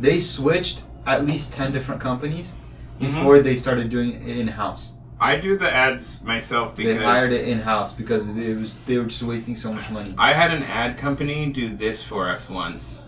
[0.00, 2.54] they switched at least ten different companies
[3.00, 3.14] Mm-hmm.
[3.14, 4.92] before they started doing it in house.
[5.18, 8.98] I do the ads myself because They hired it in house because it was they
[8.98, 10.14] were just wasting so much money.
[10.18, 13.00] I had an ad company do this for us once.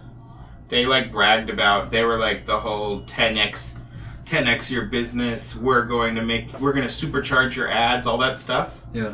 [0.69, 3.77] They like bragged about they were like the whole 10x
[4.25, 8.35] 10x your business, we're going to make we're going to supercharge your ads, all that
[8.37, 8.83] stuff.
[8.95, 9.13] Yeah.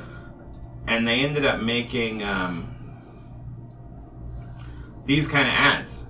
[0.86, 2.72] And they ended up making um,
[5.06, 6.06] these kind of ads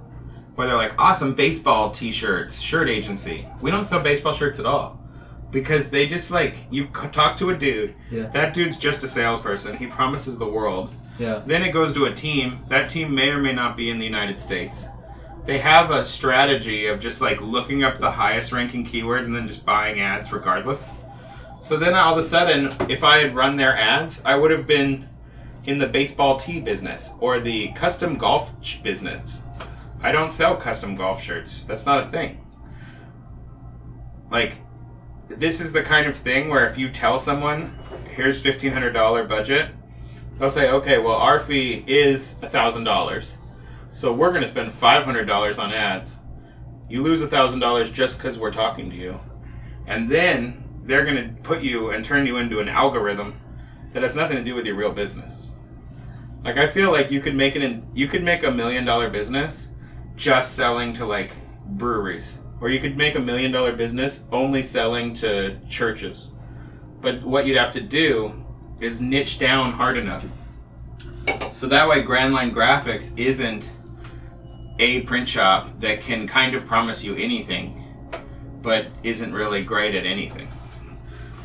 [0.58, 3.46] where they're like awesome baseball t-shirts, shirt agency.
[3.60, 4.98] We don't sell baseball shirts at all.
[5.52, 7.94] Because they just like you c- talk to a dude.
[8.10, 8.26] Yeah.
[8.26, 9.76] That dude's just a salesperson.
[9.76, 10.92] He promises the world.
[11.16, 11.42] Yeah.
[11.46, 12.64] Then it goes to a team.
[12.70, 14.86] That team may or may not be in the United States.
[15.44, 19.46] They have a strategy of just like looking up the highest ranking keywords and then
[19.46, 20.90] just buying ads regardless.
[21.62, 24.66] So then all of a sudden, if I had run their ads, I would have
[24.66, 25.08] been
[25.66, 29.44] in the baseball tee business or the custom golf business.
[30.00, 31.64] I don't sell custom golf shirts.
[31.64, 32.44] That's not a thing.
[34.30, 34.56] Like,
[35.28, 37.78] this is the kind of thing where if you tell someone,
[38.14, 39.70] here's $1,500 budget,
[40.38, 43.36] they'll say, okay, well, our fee is $1,000.
[43.92, 46.20] So we're going to spend $500 on ads.
[46.88, 49.18] You lose $1,000 just because we're talking to you.
[49.86, 53.40] And then they're going to put you and turn you into an algorithm
[53.92, 55.34] that has nothing to do with your real business.
[56.44, 59.68] Like I feel like you could make in you could make a million dollar business
[60.18, 61.32] just selling to like
[61.64, 62.36] breweries.
[62.60, 66.28] Or you could make a million dollar business only selling to churches.
[67.00, 68.44] But what you'd have to do
[68.80, 70.26] is niche down hard enough.
[71.52, 73.70] So that way Grand Line Graphics isn't
[74.78, 77.84] a print shop that can kind of promise you anything,
[78.60, 80.48] but isn't really great at anything.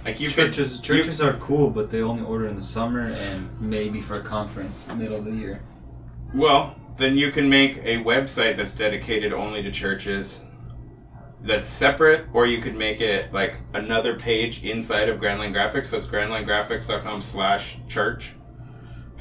[0.04, 3.50] Like you churches, could, churches are cool, but they only order in the summer and
[3.62, 5.62] maybe for a conference middle of the year.
[6.34, 10.44] Well, then you can make a website that's dedicated only to churches.
[11.42, 15.88] That's separate, or you could make it like another page inside of Grandline Graphics.
[15.88, 18.34] So it's grandlinegraphics.com slash church.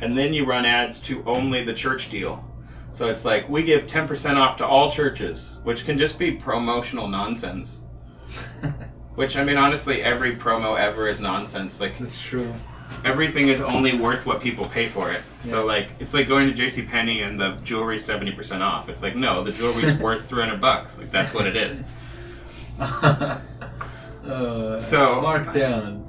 [0.01, 2.45] And then you run ads to only the church deal.
[2.93, 7.09] So it's like we give 10% off to all churches, which can just be promotional
[7.09, 7.81] nonsense.
[9.15, 11.81] which I mean honestly every promo ever is nonsense.
[11.81, 12.53] Like That's true.
[13.05, 15.23] Everything is only worth what people pay for it.
[15.41, 15.65] So Yeah.
[15.73, 16.83] like it's like going to J.C.
[16.83, 18.89] Penney and the jewelry's 70% off.
[18.89, 20.99] It's like no, the jewelry's worth 300 bucks.
[20.99, 21.83] Like that's what it is.
[22.79, 23.39] uh,
[24.81, 26.09] So- mark down.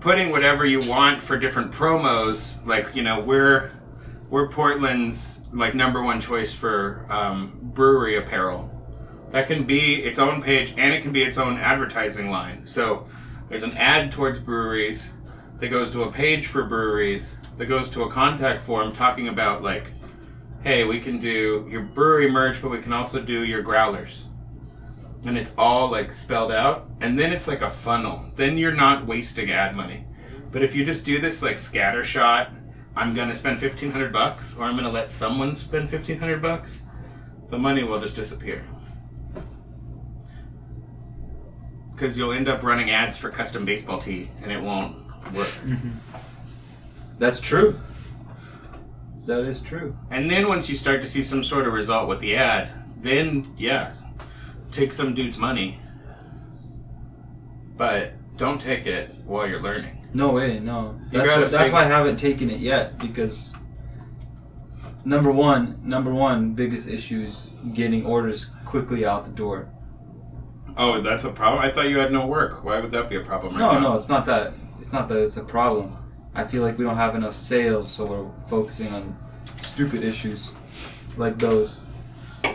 [0.00, 3.70] Putting whatever you want for different promos, like you know we're
[4.30, 8.68] we're Portland's like number one choice for um, brewery apparel.
[9.30, 12.66] That can be its own page and it can be its own advertising line.
[12.66, 13.06] So
[13.48, 15.12] there's an ad towards breweries
[15.62, 19.62] that goes to a page for breweries that goes to a contact form talking about
[19.62, 19.92] like,
[20.64, 24.26] hey, we can do your brewery merch, but we can also do your growlers.
[25.24, 28.24] And it's all like spelled out, and then it's like a funnel.
[28.34, 30.04] Then you're not wasting ad money.
[30.50, 32.50] But if you just do this like scatter shot,
[32.96, 36.82] I'm gonna spend fifteen hundred bucks, or I'm gonna let someone spend fifteen hundred bucks,
[37.50, 38.66] the money will just disappear.
[41.92, 45.01] Because you'll end up running ads for custom baseball tee, and it won't
[45.32, 45.48] work.
[45.64, 45.90] Mm-hmm.
[47.18, 47.78] That's true.
[49.26, 49.96] That is true.
[50.10, 53.54] And then once you start to see some sort of result with the ad, then
[53.56, 53.94] yeah,
[54.72, 55.78] take some dude's money.
[57.76, 59.98] But don't take it while you're learning.
[60.14, 60.98] No way, no.
[61.10, 63.52] You That's, what, that's figure- why I haven't taken it yet because
[65.04, 69.68] number one, number one biggest issue is getting orders quickly out the door.
[70.76, 71.62] Oh, that's a problem.
[71.62, 72.64] I thought you had no work.
[72.64, 73.78] Why would that be a problem right No, now?
[73.90, 74.52] no, it's not that.
[74.82, 75.96] It's not that it's a problem.
[76.34, 79.16] I feel like we don't have enough sales, so we're focusing on
[79.62, 80.50] stupid issues
[81.16, 81.78] like those.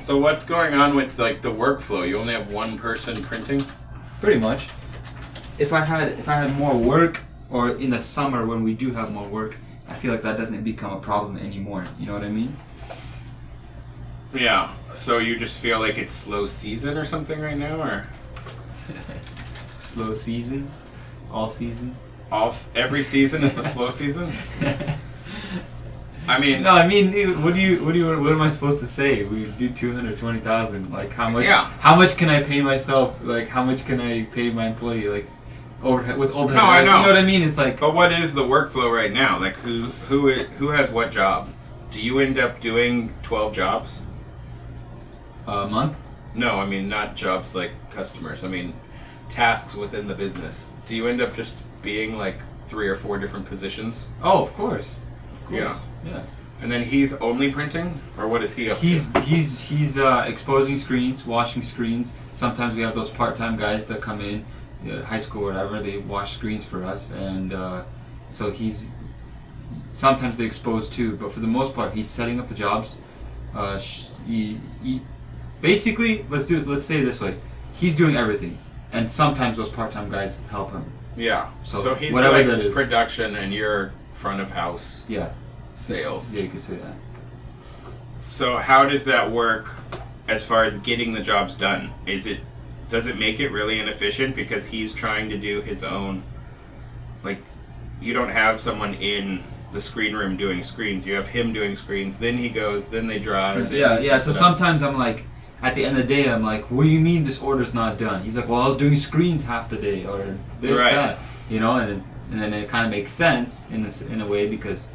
[0.02, 2.06] So what's going on with like the workflow?
[2.06, 3.66] You only have one person printing.
[4.20, 4.68] Pretty much.
[5.58, 8.92] If I had if I had more work, or in the summer when we do
[8.92, 11.86] have more work, I feel like that doesn't become a problem anymore.
[11.98, 12.58] You know what I mean?
[14.34, 14.74] Yeah.
[14.94, 18.10] So you just feel like it's slow season or something right now, or
[19.78, 20.70] Slow season,
[21.32, 21.96] all season.
[22.32, 24.32] All every season is the slow season?
[26.28, 28.82] I mean, No, I mean, what do you, what do you, what am I supposed
[28.82, 29.24] to say?
[29.24, 30.92] We do two hundred twenty thousand.
[30.92, 31.46] Like, how much?
[31.46, 31.70] Yeah.
[31.80, 33.18] How much can I pay myself?
[33.24, 35.08] Like, how much can I pay my employee?
[35.08, 35.30] Like,
[35.82, 36.62] overhead with overhead.
[36.62, 36.98] No, I know.
[36.98, 37.44] You know what I mean?
[37.44, 39.40] It's like But what is the workflow right now?
[39.40, 41.48] Like who who who has what job?
[41.92, 44.02] Do you end up doing twelve jobs?
[45.48, 45.96] a month.
[46.36, 48.44] No, I mean not jobs like customers.
[48.44, 48.74] I mean
[49.30, 50.70] tasks within the business.
[50.86, 54.08] Do you end up just being like three or four different positions?
[54.22, 54.98] Oh, of course.
[55.42, 55.60] Of course.
[55.62, 55.80] Yeah.
[56.06, 56.24] Yeah.
[56.60, 59.20] And then he's only printing, or what is he up He's to?
[59.22, 62.14] he's he's uh, exposing screens, washing screens.
[62.34, 64.44] Sometimes we have those part-time guys that come in,
[64.90, 65.82] uh, high school or whatever.
[65.84, 67.84] They wash screens for us, and uh,
[68.32, 68.86] so he's
[69.92, 71.16] sometimes they expose too.
[71.16, 72.96] But for the most part, he's setting up the jobs.
[73.56, 73.78] Uh,
[74.26, 75.02] he, he,
[75.62, 77.38] basically, let's do let's say it this way:
[77.74, 78.58] he's doing everything,
[78.92, 80.86] and sometimes those part-time guys help him.
[81.16, 81.50] Yeah.
[81.64, 82.74] So, So, he's whatever like that is.
[82.76, 85.30] production, and you're front of house Yeah,
[85.76, 86.34] sales.
[86.34, 86.94] yeah, you could say that.
[88.30, 89.76] So how does that work
[90.28, 91.92] as far as getting the jobs done?
[92.06, 92.40] Is it
[92.90, 96.24] does it make it really inefficient because he's trying to do his own
[97.24, 97.40] like
[98.00, 101.06] you don't have someone in the screen room doing screens.
[101.06, 103.70] You have him doing screens, then he goes, then they drive.
[103.70, 104.12] then Yeah, he yeah.
[104.20, 104.40] sets So it up.
[104.58, 105.26] sometimes I'm like,
[105.62, 107.98] at the end of the day, I'm like, what do you mean this order's not
[107.98, 108.24] done?
[108.24, 110.94] He's like, well, I was doing screens half the day, or this, Right.
[110.94, 114.22] that, you know, and then, and then it kind of makes sense in a, in
[114.22, 114.92] a way because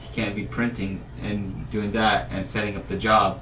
[0.00, 3.40] he can't be printing and doing that and setting up the job.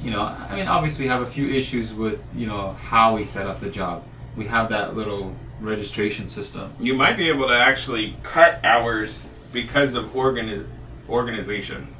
[0.00, 3.24] You know, I mean, obviously we have a few issues with you know how we
[3.24, 4.04] set up the job.
[4.36, 6.72] We have that little registration system.
[6.80, 10.66] you might be able to actually cut hours because of organiz-
[11.08, 11.94] organization.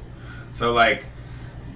[0.51, 1.05] So like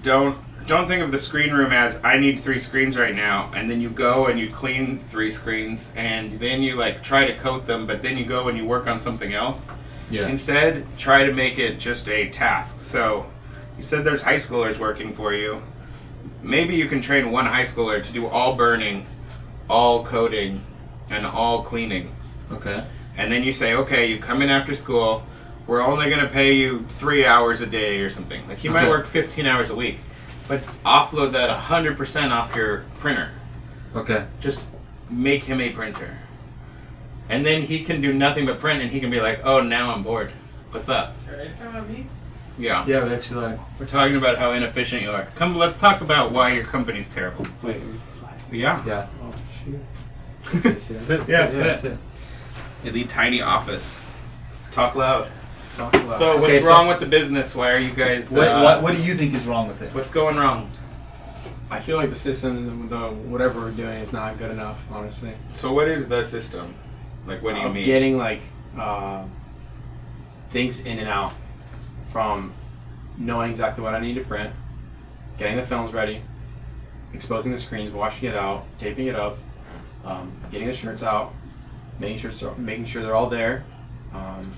[0.03, 0.37] don't
[0.67, 3.79] don't think of the screen room as I need three screens right now and then
[3.79, 7.87] you go and you clean three screens and then you like try to coat them
[7.87, 9.69] but then you go and you work on something else.
[10.09, 10.27] Yeah.
[10.27, 12.81] Instead, try to make it just a task.
[12.81, 13.25] So,
[13.77, 15.61] you said there's high schoolers working for you.
[16.41, 19.05] Maybe you can train one high schooler to do all burning,
[19.69, 20.63] all coating,
[21.09, 22.15] and all cleaning.
[22.51, 22.85] Okay.
[23.17, 25.23] And then you say, okay, you come in after school.
[25.65, 28.47] We're only going to pay you three hours a day or something.
[28.47, 29.99] Like, he might work 15 hours a week,
[30.47, 33.31] but offload that 100% off your printer.
[33.95, 34.25] Okay.
[34.39, 34.65] Just
[35.09, 36.17] make him a printer.
[37.29, 39.93] And then he can do nothing but print, and he can be like, oh, now
[39.93, 40.31] I'm bored.
[40.71, 41.21] What's up?
[41.23, 42.07] Sorry, are you me?
[42.57, 42.85] Yeah.
[42.87, 43.59] Yeah, we actually like.
[43.79, 45.25] We're talking about how inefficient you are.
[45.35, 47.45] Come, let's talk about why your company's terrible.
[47.61, 47.77] Wait,
[48.09, 48.21] it's.
[48.51, 48.83] Yeah.
[48.85, 49.07] Yeah.
[49.21, 49.33] Oh,
[49.63, 50.79] shoot.
[50.79, 51.27] Sit.
[51.27, 51.97] Yeah, sit, sit.
[52.85, 53.99] In the tiny office.
[54.71, 55.27] Talk loud.
[55.69, 57.55] Talk about So what's Okay, so- wrong with the business?
[57.55, 58.31] Why are you guys?
[58.31, 59.93] What, uh, what What do you think is wrong with it?
[59.93, 60.69] What's going wrong?
[61.69, 64.79] I feel like the systems, the whatever we're doing, is not good enough.
[64.91, 66.73] Honestly, So what is the system?
[67.25, 67.85] Like, what do you of mean?
[67.85, 68.41] getting like
[68.79, 69.23] uh,
[70.49, 71.33] things in and out
[72.13, 72.53] from
[73.17, 74.53] knowing exactly what I need to print,
[75.37, 76.21] getting the films ready,
[77.13, 79.37] exposing the screens, washing it out, taping it up,
[80.05, 81.33] um, getting the shirts out,
[81.99, 83.65] making sure making sure they're all there,
[84.13, 84.53] um,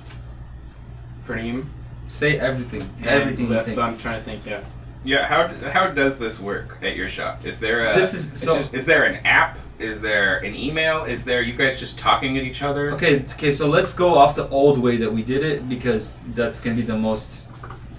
[1.33, 1.69] printing.
[2.07, 2.81] Say everything.
[2.97, 3.77] and Everything you That's think.
[3.77, 4.45] what I'm trying to think.
[4.45, 4.61] Yeah.
[5.03, 5.25] yeah.
[5.27, 7.45] How how does this work at your shop?
[7.45, 7.95] Is there a?
[7.95, 9.59] This is- so- just- is there an app?
[9.77, 11.03] Is there an email?
[11.05, 12.91] Is there you guys just talking at each other?
[12.93, 16.59] Okay, okay, so let's go off the old way that we did it because that's
[16.59, 17.45] gonna be the most.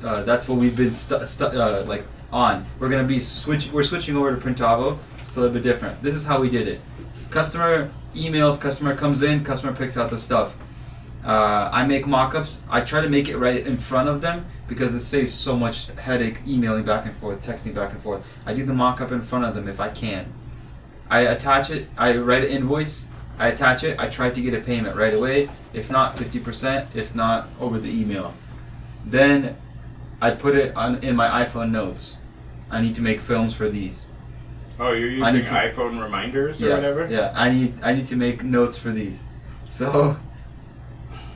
[0.05, 2.67] Uh, that's what we've been stu- stu- uh, like on.
[2.81, 3.71] We're gonna be switch.
[3.73, 4.99] We're switching over to Printavo.
[5.27, 6.03] It's a little bit different.
[6.03, 6.81] This is how we did it.
[7.31, 8.61] Customer emails.
[8.61, 9.45] Customer comes in.
[9.45, 10.53] Customer picks out the stuff.
[11.25, 12.61] Uh, I make mock-ups.
[12.71, 15.87] I try to make it right in front of them because it saves so much
[15.89, 18.25] headache emailing back and forth, texting back and forth.
[18.47, 20.33] I do the mock-up in front of them if I can.
[21.11, 21.89] I attach it.
[21.99, 23.07] I write an invoice.
[23.39, 23.99] I attach it.
[23.99, 25.51] I try to get a payment right away.
[25.73, 26.91] If not, fifty percent.
[26.95, 28.35] If not, over the email.
[29.05, 29.57] Then
[30.21, 32.17] I put it on in my iPhone notes.
[32.71, 34.07] I need to make films for these.
[34.79, 37.09] Oh, you're using to- iPhone reminders or yeah, whatever.
[37.11, 39.25] Yeah, I need I need to make notes for these.
[39.69, 40.17] So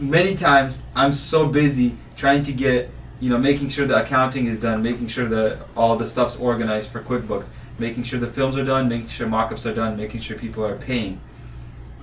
[0.05, 2.91] many times I'm so busy trying to get
[3.21, 6.91] you know making sure the accounting is done, making sure that all the stuff's organized
[6.91, 10.39] for QuickBooks, making sure the films are done, making sure mock-ups are done, making sure
[10.39, 11.21] people are paying.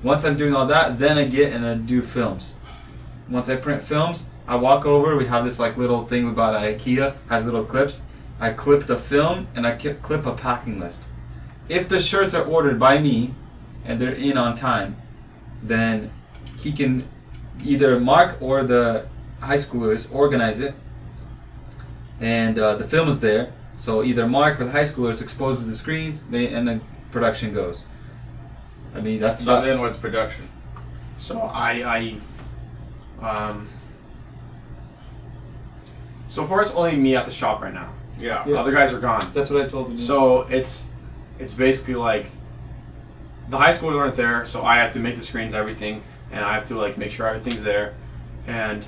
[0.04, 2.58] Once I'm doing all that, then I get and I do films.
[3.30, 5.16] Once I print films, I walk over.
[5.16, 8.02] We have this like little thing about IKEA has little clips.
[8.40, 11.04] I clip the film and I clip a packing list.
[11.70, 13.36] If the shirts are ordered by me
[13.86, 15.00] and they're in on time,
[15.62, 16.12] then
[16.60, 17.08] he can
[17.66, 19.08] either Mark or the
[19.40, 20.76] high schoolers organize it,
[22.20, 23.52] and uh, the film is there.
[23.78, 26.82] So either Mark or the high schoolers exposes the screens, they and then
[27.12, 27.82] production goes.
[28.94, 30.48] I mean that's So about then what's production?
[31.18, 32.18] So I,
[33.22, 33.70] I, um,
[36.26, 37.94] so far it's only me at the shop right now.
[38.20, 38.44] Yeah.
[38.48, 38.58] Yeah.
[38.58, 39.24] Other guys are gone.
[39.34, 39.98] that's what I told him.
[39.98, 40.88] So it's,
[41.38, 42.28] it's basically like,
[43.50, 46.02] the high schoolers aren't there, so I have to make the screens, everything,
[46.32, 47.94] and I have to like make sure everything's there,
[48.48, 48.86] and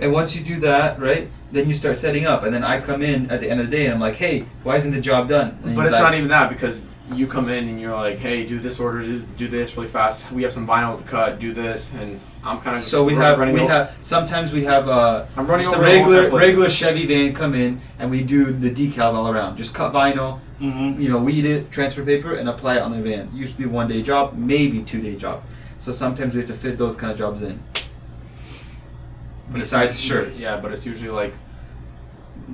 [0.00, 3.02] And once you do that, right, then you start setting up, and then I come
[3.02, 5.28] in at the end of the day, and I'm like, hey, why isn't the job
[5.28, 5.58] done?
[5.64, 8.44] And but it's like, not even that because you come in and you're like, hey,
[8.44, 10.30] do this order, do, do this really fast.
[10.30, 13.38] We have some vinyl to cut, do this, and I'm kind of So we have
[13.38, 16.30] running we over- have sometimes we have uh I'm running just a over the regular
[16.30, 16.38] template.
[16.40, 19.56] regular Chevy van come in and we do the decals all around.
[19.56, 21.00] Just cut vinyl, Mm-hmm.
[21.00, 23.30] you know, weed it, transfer paper, and apply it on the van.
[23.32, 25.42] Usually one day job, maybe two day job.
[25.78, 27.60] So sometimes we have to fit those kind of jobs in.
[29.50, 30.40] But it's Besides shirts.
[30.42, 31.32] Yeah, but it's usually like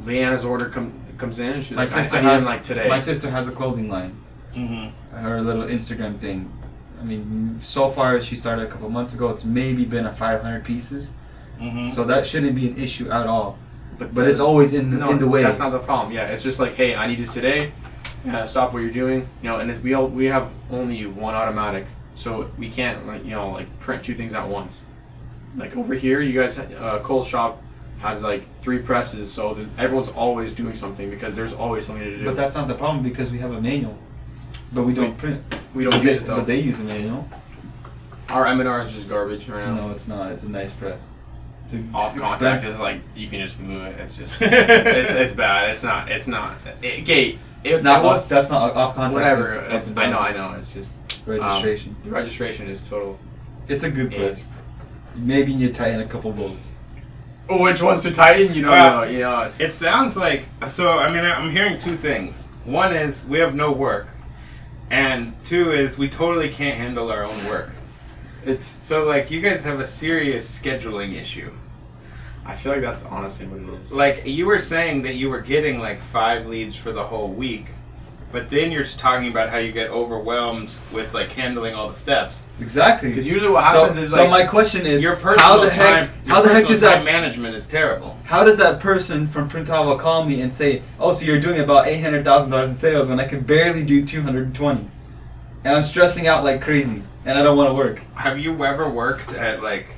[0.03, 2.89] Leanna's order come, comes in and she's My like, sister I, I has like today.
[2.89, 4.17] My sister has a clothing line.
[4.55, 5.17] Mm-hmm.
[5.17, 6.53] Her little Instagram thing.
[7.01, 9.29] I mean, so far as she started a couple months ago.
[9.31, 11.11] It's maybe been a 500 pieces.
[11.61, 11.89] Mm-hmm.
[11.89, 13.59] So that shouldn't be an issue at all.
[13.99, 15.43] but But it's always in no, in the way.
[15.43, 16.13] That's not the problem.
[16.13, 17.73] Yeah, it's just like, hey, I need this today.
[18.27, 19.29] Uh, stop what you're doing.
[19.43, 23.23] You know, and it's, we all, we have only one automatic, so we can't like
[23.25, 24.85] you know like print two things at once.
[25.57, 27.63] Like over here, you guys, uh, Cole's shop
[27.99, 32.25] has like three presses, so everyone's always doing something because there's always something to do.
[32.25, 33.99] But that's not the problem because we have a manual.
[34.75, 35.43] But we don't We- print.
[35.75, 36.37] we don't but use they, it though.
[36.37, 37.29] But they use a manual.
[38.31, 39.75] Our M and R is just garbage right now.
[39.87, 40.33] No, it's not.
[40.33, 41.11] It's a nice press.
[41.67, 44.01] It's a- off it's contact is like you can just move it.
[44.01, 44.51] It's just it's,
[45.11, 45.71] it's, it's bad.
[45.71, 46.11] It's not.
[46.11, 46.55] It's not.
[46.83, 49.15] It, okay, it's Not it was off, that's not off contact.
[49.15, 49.55] whatever.
[49.71, 50.19] It's It's, I know.
[50.19, 50.53] I know.
[50.59, 50.93] It's just
[51.27, 51.91] Registration.
[51.91, 53.19] Um, the registration is total.
[53.69, 54.19] it's a good Yeah.
[54.19, 54.49] press.
[55.17, 56.75] Maybe you need to tighten a couple bolts.
[57.49, 58.55] Oh, which one's to tighten?
[58.55, 59.11] You don't Well, know.
[59.11, 59.43] You know.
[59.43, 60.99] It's, It sounds like so.
[60.99, 62.47] I mean, I'm hearing two things.
[62.65, 64.09] One is we have no work,
[64.91, 67.73] and two is we totally can't handle our own work.
[68.45, 68.67] It's.
[68.67, 71.53] So like you guys have a serious scheduling issue.
[72.47, 73.93] I feel like that's honestly what it is.
[73.93, 77.71] Like you were saying that you were getting like five leads for the whole week,
[78.33, 81.95] but then you're just talking about how you get overwhelmed with like handling all the
[81.95, 82.44] steps.
[82.61, 83.09] Exactly.
[83.09, 85.71] Because usually what so, happens is so like my question is, Your personal how the
[85.71, 88.19] heck, time, your how the heck personal does that management is terrible.
[88.25, 91.89] How does that person from Printavo call me and say, "Oh, so you're doing about
[91.89, 94.89] eight hundred thousand dollars in sales when I can barely do two hundred and twenty,
[95.65, 98.89] and I'm stressing out like crazy, and I don't want to work." Have you ever
[98.89, 99.89] worked at like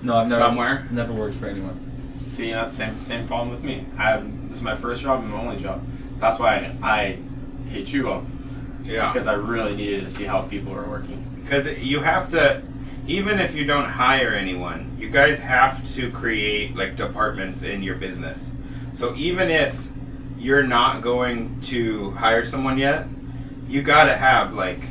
[0.00, 0.88] No, I've never somewhere?
[0.90, 1.80] never worked for anyone.
[2.26, 3.84] See, that's the same same problem with me.
[3.98, 5.86] I have, this is my first job and my only job.
[6.18, 7.18] That's why I
[7.68, 8.24] hate Chugo
[8.84, 9.12] Yeah.
[9.12, 11.40] because I really needed to see how people are working.
[11.42, 12.62] Because you have to,
[13.06, 17.96] even if you don't hire anyone, you guys have to create like departments in your
[17.96, 18.52] business.
[18.92, 19.88] So even if
[20.38, 23.06] you're not going to hire someone yet,
[23.68, 24.82] you got to have like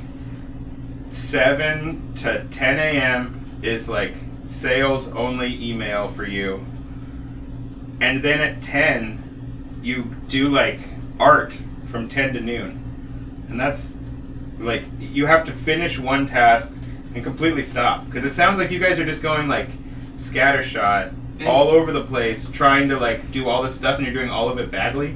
[1.10, 3.60] 7 to 10 a.m.
[3.62, 4.16] is like
[4.48, 6.66] sales only email for you.
[8.02, 10.80] And then at 10, you do like
[11.20, 11.54] art
[11.86, 12.83] from 10 to noon.
[13.50, 13.94] And that's
[14.60, 16.72] like you have to finish one task
[17.14, 18.06] and completely stop.
[18.06, 19.70] Because it sounds like you guys are just going like
[20.16, 21.14] scattershot
[21.48, 24.50] all over the place trying to like do all this stuff and you're doing all
[24.50, 25.16] of it badly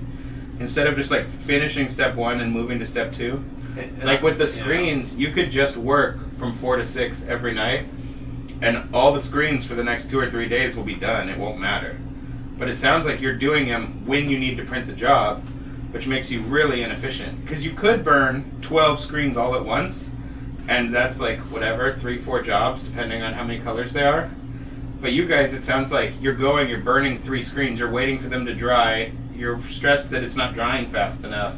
[0.60, 3.44] instead of just like finishing step one and moving to step two.
[4.02, 4.50] Like with the Yeah.
[4.64, 7.86] screens you could just work from four to six every night
[8.62, 11.30] and all the screens for the next two or three days will be done.
[11.30, 11.98] It won't matter.
[12.58, 15.44] But it sounds like you're doing them when you need to print the job
[15.98, 17.44] which makes you really inefficient.
[17.44, 20.12] Because you could burn 12 screens all at once
[20.68, 24.30] and that's like whatever three four jobs depending on how many colors they are.
[25.02, 28.30] But you guys it sounds like you're going you're burning three screens you're waiting for
[28.30, 31.56] them to dry you're stressed that it's not drying fast enough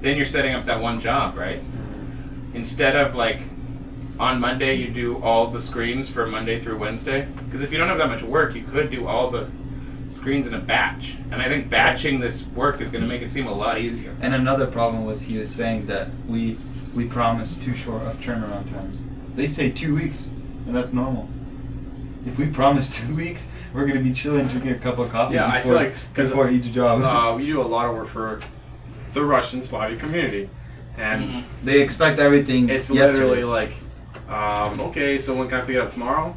[0.00, 1.60] then you're setting up that one job right?
[1.60, 2.56] Mm-hmm.
[2.56, 3.40] Instead of like
[4.20, 7.88] on monday you do all the screens for monday through wednesday because if you don't
[7.88, 9.50] have that much work you could do all the
[10.12, 13.30] screens in a batch and i think batching this work is going to make it
[13.30, 16.58] seem a lot easier And another problem was he was saying that we
[16.94, 19.00] we promised too short of turnaround times.
[19.34, 20.28] They say two weeks,
[20.66, 21.26] and that's normal.
[22.26, 25.46] If we promise two weeks, we're gonna be chilling, drinking a cup of coffee Yeah,
[25.48, 27.00] I feel like- 'cause before each job.
[27.02, 28.40] Uh, we do a lot of work for
[29.14, 30.50] the Russian Slavic community,
[30.98, 31.42] and Mhm.
[31.64, 32.68] they expect everything.
[32.68, 33.24] it's yesterday.
[33.40, 33.72] literally like,
[34.28, 36.36] um, okay, so when can I pick it up tomorrow?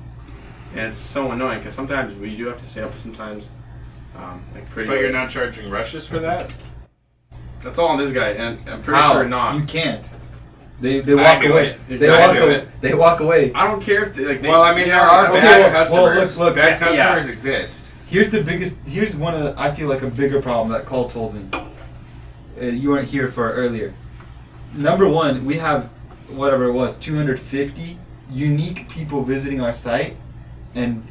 [0.74, 3.50] And it's so annoying because sometimes we do have to stay up sometimes,
[4.18, 4.89] um, like pretty.
[4.89, 6.53] but you're not charging rushes for that
[7.61, 9.13] That's all on this guy, and I'm pretty How?
[9.13, 9.55] sure not.
[9.55, 10.09] You can't.
[10.80, 11.70] They they walk do away.
[11.89, 11.99] it.
[11.99, 12.55] They I walk do away.
[12.55, 12.82] it.
[12.82, 13.53] They walk away.
[13.53, 14.41] I don't care if they, like.
[14.41, 16.38] They, well, I mean, there yeah, are okay, bad well, customers.
[16.38, 17.16] look, look, bad yeah, yeah.
[17.16, 17.91] customers exist.
[18.07, 18.82] Here's the biggest.
[18.82, 19.55] Here's one of the.
[19.59, 21.47] I feel like a bigger problem that Cole told me.
[21.53, 23.93] Uh, you weren't here for earlier.
[24.74, 25.89] Number one, we have
[26.28, 27.97] whatever it was, 250
[28.30, 30.18] unique people visiting our site,
[30.74, 31.03] and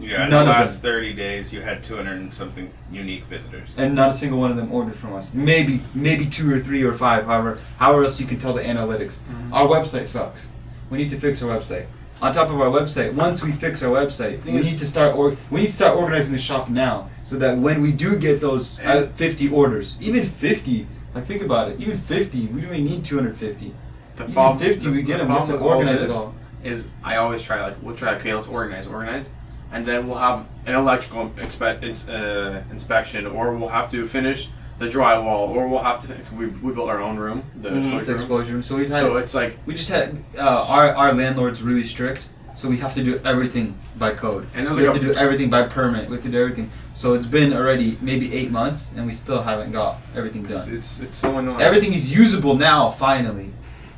[0.00, 0.92] Yeah, in None the of last them.
[0.92, 3.70] 30 days, you had 200 and something unique visitors.
[3.76, 5.30] and not a single one of them ordered from us.
[5.34, 7.24] Maybe maybe two or three or five.
[7.26, 9.20] However, however else you can tell the analytics.
[9.22, 9.52] Mhm.
[9.52, 10.46] Our website sucks.
[10.90, 11.86] We need to fix our website.
[12.22, 14.86] On top of our website, once we fix our website, Thing we is- need to
[14.86, 18.16] start or we need to start organizing the shop now, so that when we do
[18.16, 22.82] get those uh, 50 orders, even 50, like think about it, even 50, we only
[22.82, 23.72] need 250.
[24.16, 25.28] The Even problem, 50, we the- get the them.
[25.28, 26.34] We have to problem with all organize it this all.
[26.64, 29.30] Is I always try like we'll try okay let's organize organize,
[29.72, 34.48] and then we'll have an electrical expe- ins- uh, inspection, or we'll have to finish
[34.78, 37.76] the drywall, or we'll have to we, we built our own room, the Mhm.
[37.78, 38.14] exposure The room.
[38.20, 38.52] exposure.
[38.54, 38.62] room.
[38.62, 42.28] So we've had So it's like we just had uh, our our landlord's really strict,
[42.54, 44.46] so we have to do everything by code.
[44.54, 46.08] And there's we have like to do everything by permit.
[46.08, 46.70] We have to do everything.
[46.94, 50.74] So it's been already maybe eight months, and we still haven't got everything it's, done.
[50.74, 51.60] it's it's so annoying.
[51.60, 52.90] Everything is usable now.
[52.90, 53.50] Finally,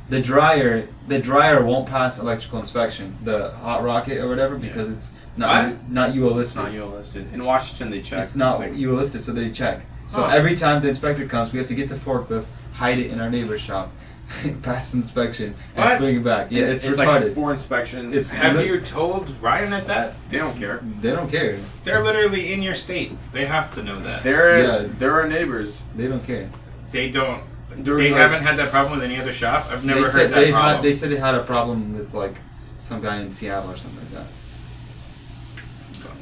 [0.09, 3.15] the dryer the dryer won't pass electrical inspection.
[3.23, 5.89] The hot rocket or whatever because it's not What?
[5.91, 6.57] not UL It's listed.
[6.57, 7.33] not UL listed.
[7.33, 8.23] In Washington they check.
[8.23, 9.81] It's not like, UL listed, so they check.
[10.07, 10.29] So Huh.
[10.35, 13.29] every time the inspector comes, we have to get the forklift, hide it in our
[13.29, 13.91] neighbor's shop,
[14.61, 15.99] pass inspection, and What?
[15.99, 16.47] bring it back.
[16.51, 17.21] Yeah, it's, it's retarded.
[17.23, 18.13] like four inspections.
[18.13, 20.13] It's- Have Look- you told Ryonet that?
[20.29, 20.81] they don't care.
[21.01, 21.57] they don't care.
[21.85, 23.11] They're literally in your state.
[23.31, 24.23] They have to know that.
[24.23, 24.87] They're Yeah.
[24.99, 25.81] they're our neighbors.
[25.95, 26.49] They don't care.
[26.91, 27.41] They don't.
[27.73, 29.67] There was they like- haven't had that problem with any other shop.
[29.71, 30.75] I've never they heard said that they problem.
[30.75, 32.35] had they said they had a problem with like
[32.79, 34.33] some guy in Seattle or something like that.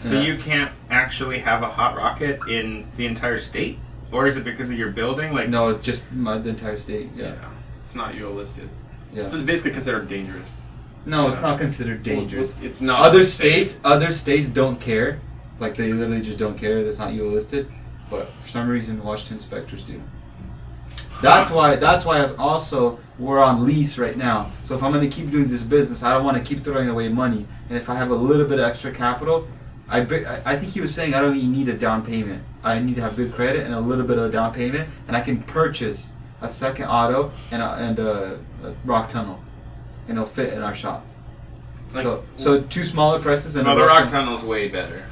[0.04, 0.22] So Yeah.
[0.22, 3.80] you can't actually have a hot rocket in the entire state,
[4.12, 5.34] or is it because of your building?
[5.34, 7.10] Like No, just my the entire state.
[7.16, 7.36] Yeah,
[7.84, 8.70] It's not UL listed.
[9.14, 9.28] yeah.
[9.28, 10.52] So it's basically considered dangerous.
[11.06, 12.56] No, it's not considered dangerous.
[12.58, 13.00] Well, It's not.
[13.00, 13.70] Other safe.
[13.70, 15.20] states, other states don't care.
[15.60, 16.84] Like they literally just don't care.
[16.84, 17.70] That's not UL listed.
[18.10, 20.02] But for some reason, Washington inspectors do.
[21.22, 21.76] That's why.
[21.76, 24.52] That's why I was also we're on lease right now.
[24.64, 26.88] So if I'm going to keep doing this business, I don't want to keep throwing
[26.88, 27.46] away money.
[27.68, 29.46] And if I have a little bit of extra capital,
[29.90, 32.44] I I I think he was saying I don't even need a down payment.
[32.64, 35.16] I need to have good credit and a little bit of a down payment, and
[35.18, 36.12] I can purchase
[36.42, 39.42] a second auto and a, and a, a rock tunnel,
[40.08, 41.06] and it'll fit in our shop.
[41.94, 44.26] Like- so so two smaller presses and No, a the rock rock tunnel.
[44.36, 45.06] tunnel's way better.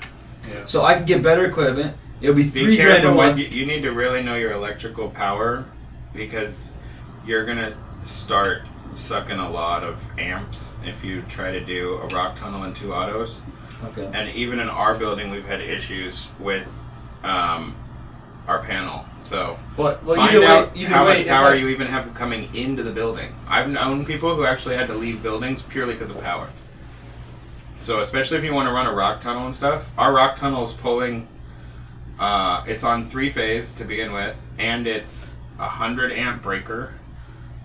[0.65, 1.97] So I can get better equipment.
[2.21, 3.38] It'll be Be three grand a careful month.
[3.38, 5.65] with you, you need to really know your electrical power
[6.13, 6.61] because
[7.25, 7.73] you're gonna
[8.03, 8.61] start
[8.95, 12.93] sucking a lot of amps if you try to do a rock tunnel and two
[12.93, 13.41] autos.
[13.86, 14.09] Okay.
[14.13, 16.67] And even in our building, we've had issues with
[17.23, 17.75] um,
[18.47, 19.05] our panel.
[19.19, 22.53] So Well, well find out way, how way, much power I- you even have coming
[22.55, 23.36] into the building.
[23.47, 26.49] I've known people who actually had to leave buildings purely because of power.
[27.80, 30.63] So especially if you want to run a rock tunnel and stuff, our rock tunnel
[30.63, 31.28] is pulling.
[32.19, 36.93] Uh, it's on three phase to begin with, and it's a hundred amp breaker,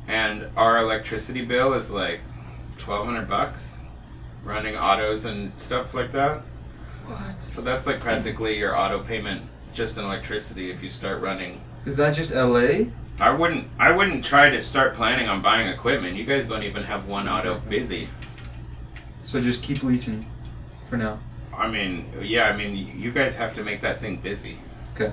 [0.06, 2.20] and our electricity bill is like
[2.76, 3.71] twelve hundred bucks,
[4.44, 6.42] running autos and stuff like that.
[7.06, 7.40] What?
[7.42, 11.96] So that's like practically your auto payment just in electricity if you start running Is
[11.96, 12.86] that just LA?
[13.20, 13.68] I wouldn't.
[13.78, 16.16] I wouldn't try to start planning on buying equipment.
[16.16, 18.08] You guys don't even have one auto busy.
[19.22, 20.26] So just keep leasing,
[20.88, 21.18] for now.
[21.56, 22.48] I mean, yeah.
[22.48, 24.58] I mean, you guys have to make that thing busy.
[24.94, 25.12] Okay.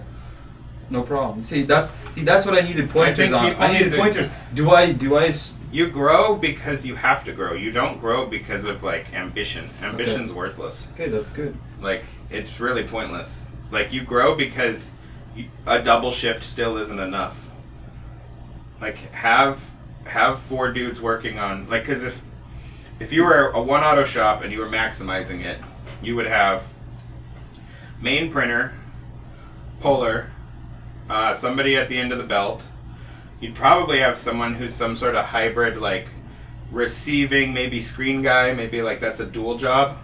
[0.90, 1.44] No problem.
[1.44, 3.50] See, that's see, that's what I needed pointers think on.
[3.50, 4.32] people I needed to- pointers.
[4.54, 4.94] Do I?
[4.94, 5.26] Do I?
[5.26, 7.54] s- You grow because you have to grow.
[7.54, 9.70] You don't grow because of like ambition.
[9.82, 10.88] Ambition's worthless.
[10.94, 11.56] Okay, that's good.
[11.80, 13.46] Like it's really pointless.
[13.72, 14.90] Like you grow because
[15.36, 17.48] you, a double shift still isn't enough.
[18.82, 19.62] Like have
[20.06, 22.22] have four dudes working on like because if
[23.00, 25.60] if you were a one auto shop and you were maximizing it,
[26.02, 26.68] you would have
[28.02, 28.74] main printer,
[29.80, 30.32] puller,
[31.10, 32.68] uh, somebody at the end of the belt.
[33.40, 36.08] You'd probably have someone who's some sort of hybrid like
[36.72, 39.98] receiving, maybe screen guy, maybe like that's a dual job.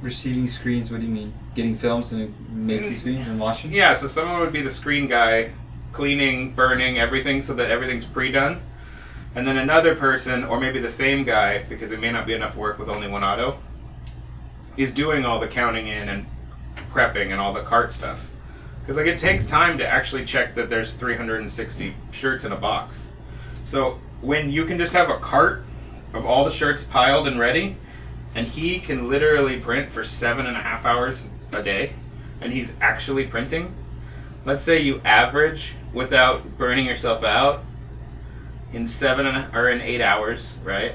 [0.00, 0.90] Receiving screens.
[0.90, 1.32] What do you mean?
[1.54, 2.96] Getting films and making Mm.
[2.98, 3.72] screens and washing?
[3.72, 5.50] Yeah, so someone would be the screen guy,
[5.92, 8.60] cleaning, burning everything so that everything's pre-done.
[9.34, 12.54] And then another person, or maybe the same guy, because it may not be enough
[12.56, 13.58] work with only one auto,
[14.76, 16.26] is doing all the counting in and
[16.92, 18.28] prepping and all the cart stuff.
[18.82, 23.08] Because like it takes time to actually check that there's 360 shirts in a box.
[23.64, 25.64] So when you can just have a cart
[26.12, 27.76] of all the shirts piled and ready,
[28.34, 31.92] and he can literally print for seven and a half hours a day,
[32.40, 33.74] and he's actually printing.
[34.44, 37.64] Let's say you average without burning yourself out
[38.72, 40.94] in seven and or in eight hours, right?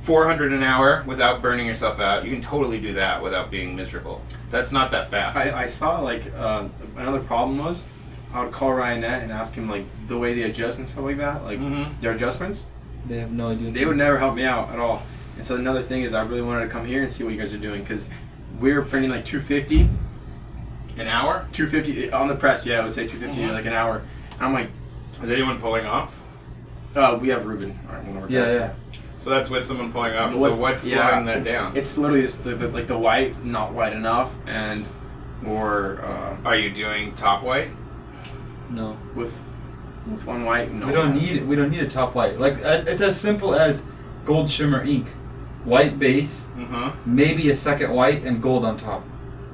[0.00, 2.24] Four hundred an hour without burning yourself out.
[2.24, 4.22] You can totally do that without being miserable.
[4.54, 5.36] That's not that fast.
[5.36, 7.82] I, I saw like uh, another problem was
[8.32, 11.16] I would call Ryonet and ask him like the way they adjust and stuff like
[11.18, 12.00] that, like Mhm.
[12.00, 12.66] their adjustments.
[13.08, 13.72] They have no idea.
[13.72, 15.02] They would never help me out at all.
[15.36, 17.38] And so another thing is I really wanted to come here and see what you
[17.40, 18.06] guys are doing because
[18.60, 19.88] we were printing like 250,
[20.98, 21.48] An hour?
[21.50, 22.64] 250 on the press.
[22.64, 23.52] Yeah, I would say 250 Mhm.
[23.52, 24.02] like an hour.
[24.34, 24.68] And I'm like,
[25.20, 26.16] Is anyone pulling off?
[26.94, 27.76] uh, we have Ruben.
[27.88, 28.54] All right, one of our Yeah, guys.
[28.54, 28.70] yeah.
[29.24, 30.34] So that's with someone pulling up.
[30.34, 31.08] What's- so what's yeah.
[31.08, 31.74] slowing that down?
[31.74, 34.84] It's literally just the, the, like the white not white enough, and
[35.46, 37.68] or uh, Are you doing top white?
[38.68, 38.98] No.
[39.14, 39.42] with
[40.10, 40.70] with one white.
[40.70, 41.46] No, We don't need it.
[41.46, 42.38] We don't need a top white.
[42.38, 43.86] Like uh, it's as simple as
[44.26, 45.08] gold shimmer ink,
[45.64, 47.14] white base, Mm-hmm.
[47.16, 49.02] maybe a second white and gold on top.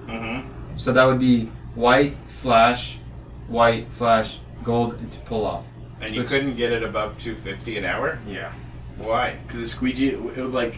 [0.08, 0.48] Mm-hmm.
[0.78, 1.46] So that would be
[1.76, 2.98] white flash,
[3.46, 5.64] white flash, gold to pull off.
[6.00, 8.18] And So you couldn't get it above 250 an hour?
[8.26, 8.52] Yeah,
[9.00, 9.36] Why?
[9.46, 10.76] because the squeegee it, it would like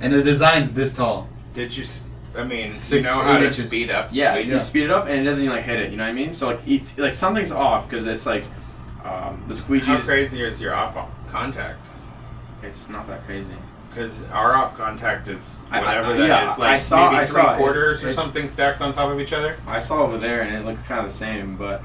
[0.00, 1.28] And the design's this tall.
[1.52, 1.82] Did you?
[1.84, 2.04] s-
[2.36, 3.66] I mean, you Six, know how eight to inches.
[3.66, 4.08] speed up.
[4.12, 4.58] yeah, speed you Yeah.
[4.60, 5.90] speed it up and it doesn't even like hit it.
[5.90, 6.32] You know what I mean?
[6.32, 8.44] So like it's like something's off because it's like
[9.04, 10.04] um, the How squeegees.
[10.04, 10.96] crazy is your off
[11.28, 11.84] contact?
[12.62, 13.48] It's not that crazy.
[13.88, 17.10] Because our off contact is I- I- whatever I- that yeah, is, like I saw-
[17.10, 17.56] maybe I three saw it.
[17.56, 19.56] quarters or It- something stacked on top of each other.
[19.66, 21.82] I saw over there and it looked kind of the same, but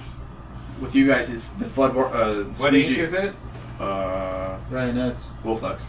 [0.80, 1.96] with you guys, it's the flood.
[1.96, 3.34] war- Uh, What squeegee, ink is it?
[3.80, 5.86] Uh, Right, that's Wilflex.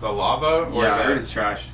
[0.00, 1.04] The lava or Yeah, I the?
[1.04, 1.66] heard it's trash.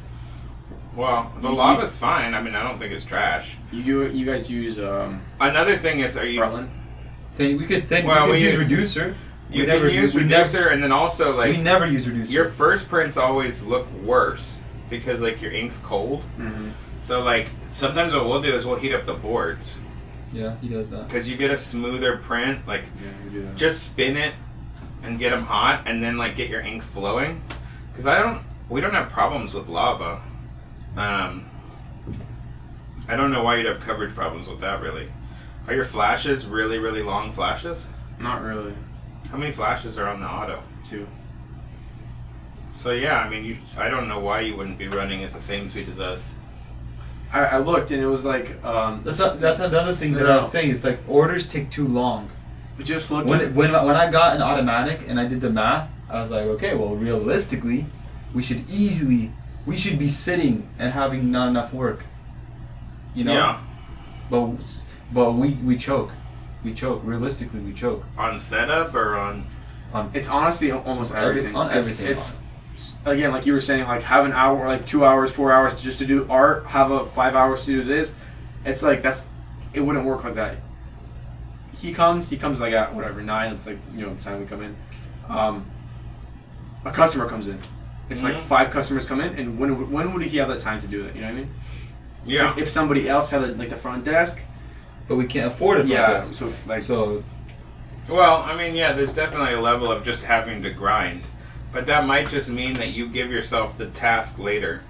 [0.96, 2.34] well, the You- lava's fine.
[2.34, 3.56] I mean, I don't think it's trash.
[3.70, 6.40] You you, you guys use um, Another thing is, are you?
[6.40, 6.68] Rutland?
[7.36, 7.56] thing.
[7.58, 8.06] We could think.
[8.06, 9.14] Well, we could we use use- reducer.
[9.50, 12.32] You we can never use we reducer, and then also like we never use reducer.
[12.32, 14.58] your first prints always look worse
[14.90, 16.22] because like your ink's cold.
[16.38, 16.70] Mm-hmm.
[17.00, 19.76] So like sometimes what we'll do is we'll heat up the boards
[20.32, 21.06] yeah, he does that.
[21.08, 22.66] because you get a smoother print.
[22.66, 23.56] Like Yeah, we do that.
[23.56, 24.32] just spin it
[25.02, 27.42] and get them hot, and then like get your ink flowing.
[27.90, 30.20] Because I don't, we don't have problems with lava.
[30.96, 31.48] Um,
[33.08, 34.80] I don't know why you'd have coverage problems with that.
[34.80, 35.08] Really,
[35.66, 37.86] are your flashes really really long flashes?
[38.18, 38.74] Not really.
[39.30, 40.62] How many flashes are on the auto?
[40.84, 41.06] Two.
[42.74, 45.40] So yeah, I mean, you, I don't know why you wouldn't be running at the
[45.40, 46.34] same speed as us.
[47.32, 50.32] I, I looked and it was like um, That's a, that's another thing that No,
[50.32, 50.70] I was saying.
[50.70, 52.30] Is like orders take too long.
[52.84, 53.28] Just looked.
[53.28, 56.30] When at, when when I got an automatic and I did the math, I was
[56.30, 57.86] like, okay, well, realistically,
[58.34, 59.30] we should easily
[59.66, 62.04] we should be sitting and having not enough work.
[63.14, 63.32] You know.
[63.34, 63.60] Yeah.
[64.30, 66.10] But but we we choke,
[66.64, 67.02] we choke.
[67.04, 68.04] Realistically, we choke.
[68.16, 69.46] On setup or on?
[69.92, 71.56] on It's honestly almost Every- everything.
[71.56, 72.12] on It's- everything.
[72.12, 72.38] It's,
[73.04, 75.98] again like you were saying, like have an hour, like two hours, four hours just
[75.98, 76.66] to do art.
[76.66, 78.14] Have a five hours to do this.
[78.64, 79.28] It's like that's
[79.74, 80.56] it wouldn't work like that.
[81.82, 83.52] He comes, he comes like at whatever nine.
[83.52, 84.76] It's like you know the time we come in.
[85.28, 85.66] Um,
[86.84, 87.58] a customer comes in.
[88.08, 88.40] It's like Mhm.
[88.40, 91.14] five customers come in, and when when would he have that time to do it?
[91.16, 91.50] You know what I mean?
[92.26, 92.48] It's Yeah.
[92.50, 94.40] like if somebody else had like the front desk,
[95.08, 95.86] But we can't afford it.
[95.86, 96.14] Yeah.
[96.14, 96.38] this.
[96.38, 97.24] So like So
[98.08, 101.22] Well, I mean, yeah, there's definitely a level of just having to grind,
[101.72, 104.82] but that might just mean that you give yourself the task later.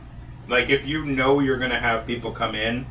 [0.49, 2.86] Like if you know you're gonna have people come in,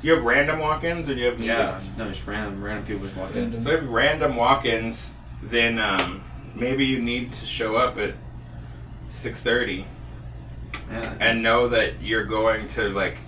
[0.00, 1.92] do you have random walk-ins or do you have yeah, meetings?
[1.96, 3.42] no, just random random people just walk in.
[3.42, 3.60] Random.
[3.60, 6.22] So if you have random walk-ins, then um,
[6.54, 8.14] maybe you need to show up at
[9.08, 9.86] six thirty
[10.90, 11.14] Yeah.
[11.20, 13.18] and know that you're going to like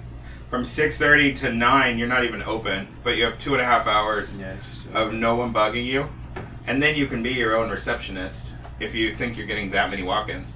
[0.50, 1.98] from six thirty to nine.
[1.98, 5.12] You're not even open, but you have two and a half hours yeah, just of
[5.12, 6.08] no one bugging you,
[6.66, 8.46] and then you can be your own receptionist
[8.80, 10.54] if you think you're getting that many walk-ins.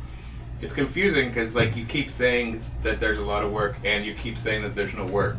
[0.62, 4.14] It's confusing because like you keep saying that there's a lot of work, and you
[4.14, 5.36] keep saying that there's no work.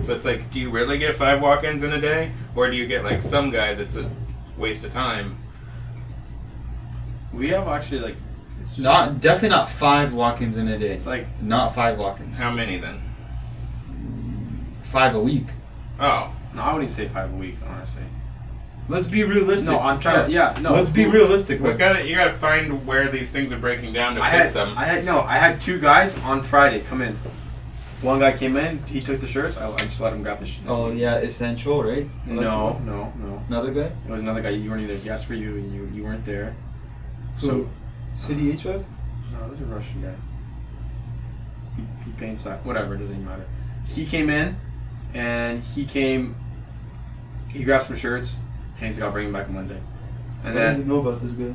[0.00, 2.86] So it's like, do you really get five walk-ins in a day, or do you
[2.86, 4.08] get like some guy that's a
[4.56, 5.36] waste of time?
[7.32, 8.16] We have actually like
[8.60, 10.92] it's not just- definitely not five walk-ins in a day.
[10.92, 12.38] it's like not five walk-ins.
[12.38, 13.00] How many then?
[14.82, 15.46] Five a week.
[15.98, 18.02] Oh, no, I wouldn't say five a week, honestly.
[18.88, 19.70] Let's be realistic.
[19.70, 20.72] No, I'm trying to yeah, no.
[20.72, 21.60] Let's be realistic.
[21.60, 24.28] we Like, got You got to find where these things are breaking down to I
[24.28, 24.76] had fix them.
[24.76, 27.16] I had no, I had two guys on Friday come in.
[28.02, 29.56] One guy came in, he took the shirts.
[29.56, 30.64] I, I just let him grab the shirt.
[30.66, 32.08] oh yeah, essential, right?
[32.26, 33.42] no, no, no.
[33.48, 33.92] Another guy.
[34.06, 34.50] It was another guy.
[34.50, 34.94] You weren't either.
[35.04, 36.56] Yes, for you, and you you weren't there.
[37.38, 37.46] Who?
[37.46, 37.68] So
[38.16, 38.84] City HVAC.
[39.32, 40.14] no, it was a Russian guy.
[41.76, 42.66] He, he paints that.
[42.66, 43.46] Whatever, it doesn't even matter.
[43.86, 44.56] He came in,
[45.14, 46.34] and he came.
[47.48, 48.38] He grabbed some shirts,
[48.82, 49.80] and he's like, "I'll bring him back on Monday."
[50.44, 51.54] And then know about this guy.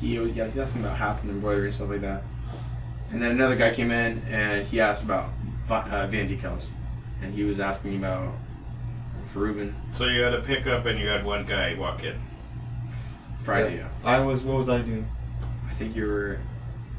[0.00, 2.22] he yeah, he's asking about hats and embroidery and stuff like that.
[3.10, 5.30] And then another guy came in and he asked about
[5.66, 6.68] va- uh, van decals,
[7.20, 8.34] and he was asking about
[9.32, 12.16] for Ruben so you had a pickup, and you had one guy walk in.
[13.42, 13.78] Friday.
[13.78, 13.88] Yeah.
[14.04, 14.44] I was.
[14.44, 15.10] What was I doing?
[15.68, 16.38] I think you were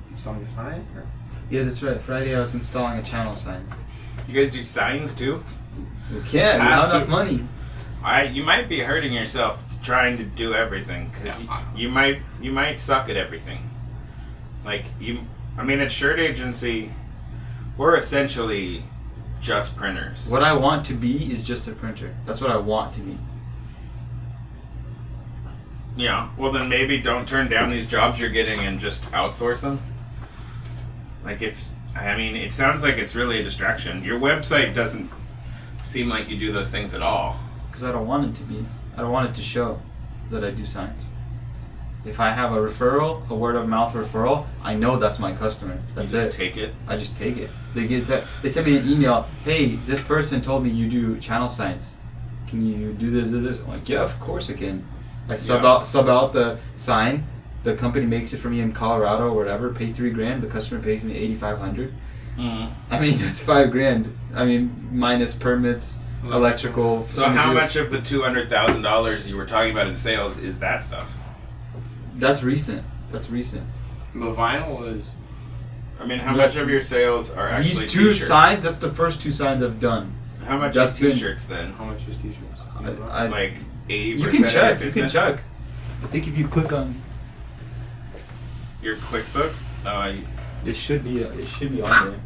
[0.09, 0.85] installing a sign.
[0.97, 1.05] Or?
[1.49, 2.01] Yeah, that's right.
[2.01, 3.65] Friday I was installing a channel sign.
[4.27, 5.45] You guys do signs too?
[6.13, 6.59] We can't.
[6.59, 7.47] We have enough money.
[8.03, 11.63] I you might be hurting yourself trying to do everything because Yeah.
[11.75, 13.69] you, you might you might suck at everything.
[14.65, 15.21] Like you,
[15.57, 16.93] I mean, at Shirt Agency,
[17.77, 18.83] we're essentially
[19.41, 20.27] just printers.
[20.27, 22.15] What I want to be is just a printer.
[22.27, 23.17] That's what I want to be.
[25.97, 26.29] Yeah.
[26.37, 29.79] Well, then maybe don't turn down these jobs you're getting and just outsource them.
[31.23, 31.59] Like if
[31.95, 34.03] I mean, it sounds like it's really a distraction.
[34.03, 35.09] Your website doesn't
[35.83, 37.37] seem like you do those things at all.
[37.71, 38.65] Because I don't want it to be.
[38.97, 39.79] I don't want it to show
[40.29, 41.01] that I do signs.
[42.03, 45.79] If I have a referral, a word of mouth referral, I know that's my customer.
[45.95, 46.37] That's you just it.
[46.37, 46.73] take it.
[46.87, 47.49] I just take it.
[47.75, 49.27] They get se- they send me an email.
[49.45, 51.93] Hey, this person told me you do channel signs.
[52.47, 53.29] Can you do this?
[53.29, 53.43] This?
[53.43, 54.83] this?" I'm like, yeah, of course I can.
[55.29, 55.69] I sub Yeah.
[55.69, 57.23] out sub out the sign.
[57.63, 59.71] The company makes it for me in Colorado or whatever.
[59.71, 60.41] Pay three grand.
[60.41, 61.93] The customer pays me eighty five hundred.
[62.35, 62.71] Mm.
[62.89, 64.17] I mean, it's five grand.
[64.33, 67.07] I mean, minus permits, electrical.
[67.09, 67.53] So how signature.
[67.53, 70.81] much of the two hundred thousand dollars you were talking about in sales is that
[70.81, 71.15] stuff?
[72.15, 72.83] That's recent.
[73.11, 73.63] That's recent.
[74.13, 75.15] The vinyl is
[75.99, 78.27] I mean, how That's- much of your sales are actually These two t-shirts?
[78.27, 78.63] signs.
[78.63, 80.13] That's the first two signs I've done.
[80.45, 81.73] How much that's is been- t-shirts then?
[81.73, 82.61] how much is t-shirts?
[82.79, 83.53] I, I, Like
[83.89, 84.81] eighty you can check.
[84.83, 85.39] You can check.
[86.03, 86.95] I think if you click on,
[88.81, 89.69] your QuickBooks.
[89.85, 90.25] Oh, you-
[90.65, 91.19] it should be.
[91.21, 92.19] It should be on there.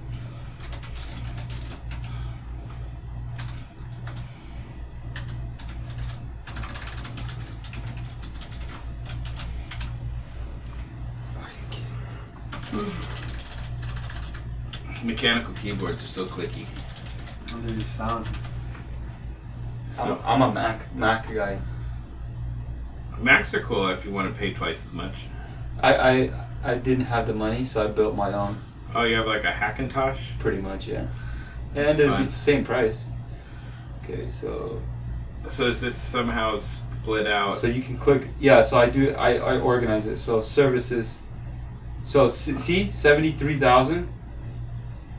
[15.15, 16.65] Mechanical keyboards are so clicky.
[17.49, 18.27] How does it sound?
[19.87, 21.57] So I'm, I'm a Mac Mac guy.
[23.17, 25.15] Macs are cool if you want to pay twice as much.
[25.81, 28.61] I, I I didn't have the money, so I built my own.
[28.93, 30.19] Oh, you have like a Hackintosh.
[30.39, 31.07] Pretty much, yeah.
[31.73, 32.25] That's and it'd fine.
[32.25, 33.05] be the same price.
[34.03, 34.81] Okay, so
[35.47, 37.57] So is this somehow split out.
[37.57, 38.27] So you can click.
[38.37, 38.63] Yeah.
[38.63, 39.13] So I do.
[39.15, 40.17] I, I organize it.
[40.17, 41.19] So services.
[42.03, 44.09] So see seventy three thousand.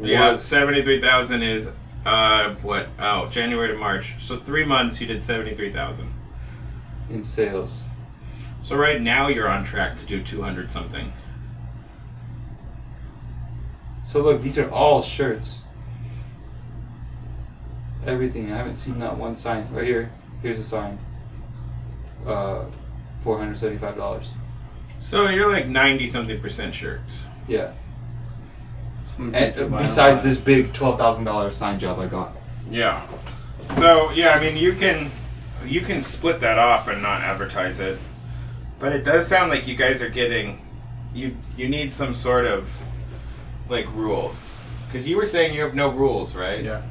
[0.00, 1.70] Yeah, seventy three thousand is
[2.04, 2.88] uh what?
[2.98, 4.14] Oh, January to March.
[4.20, 6.12] So three months you did seventy three thousand.
[7.10, 7.82] in sales.
[8.62, 11.12] So right now you're on track to do two hundred something.
[14.04, 15.62] So look, these are all shirts.
[18.06, 18.52] Everything.
[18.52, 19.66] I haven't seen that one sign.
[19.72, 20.12] Right here.
[20.42, 20.98] Here's a sign.
[22.24, 22.66] Uh,
[23.22, 24.26] four hundred seventy-five dollars.
[25.00, 27.20] So you're like ninety something percent shirts.
[27.48, 27.72] Yeah.
[29.06, 30.24] Some And, people uh, besides online.
[30.28, 32.32] this big twelve thousand dollar sign job I got.
[32.70, 33.06] Yeah.
[33.74, 35.10] So yeah, I mean you can
[35.64, 37.98] you can split that off and not advertise it,
[38.78, 40.60] but it does sound like you guys are getting
[41.14, 42.68] you you need some sort of
[43.68, 44.52] like rules
[44.86, 46.62] because you were saying you have no rules, right?
[46.64, 46.82] Yeah.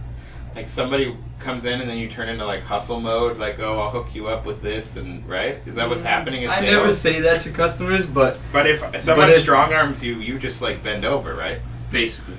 [0.55, 3.91] Like somebody comes in and then you turn into like hustle mode, like oh I'll
[3.91, 5.59] hook you up with this and right?
[5.65, 6.43] Is that what's happening?
[6.43, 6.71] In I sales?
[6.71, 10.61] never say that to customers, but But if someone if- strong arms you, you just
[10.61, 11.59] like bend over, right?
[11.91, 12.35] Basically.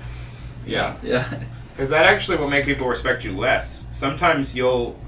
[0.67, 0.97] Yeah.
[1.03, 1.43] yeah.
[1.73, 3.85] Because that actually will make people respect you less.
[3.91, 4.99] Sometimes you'll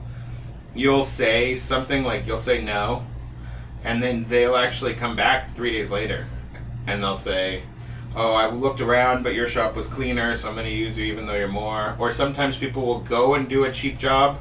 [0.74, 3.04] you'll say something like you'll say no,
[3.84, 6.26] and then they'll actually come back three days later,
[6.86, 7.62] and they'll say,
[8.14, 11.06] "Oh, I looked around, but your shop was cleaner, so I'm going to use you
[11.06, 14.38] even though you're more." Or sometimes people will go and do a cheap job,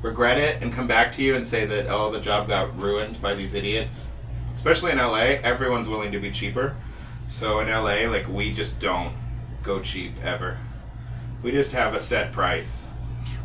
[0.00, 3.20] regret it, and come back to you and say that, "Oh, the job got ruined
[3.20, 4.06] by these idiots."
[4.54, 6.76] Especially in LA, everyone's willing to be cheaper.
[7.28, 9.12] So in LA, like we just don't
[9.64, 10.58] go cheap ever.
[11.42, 12.84] We just have a set price.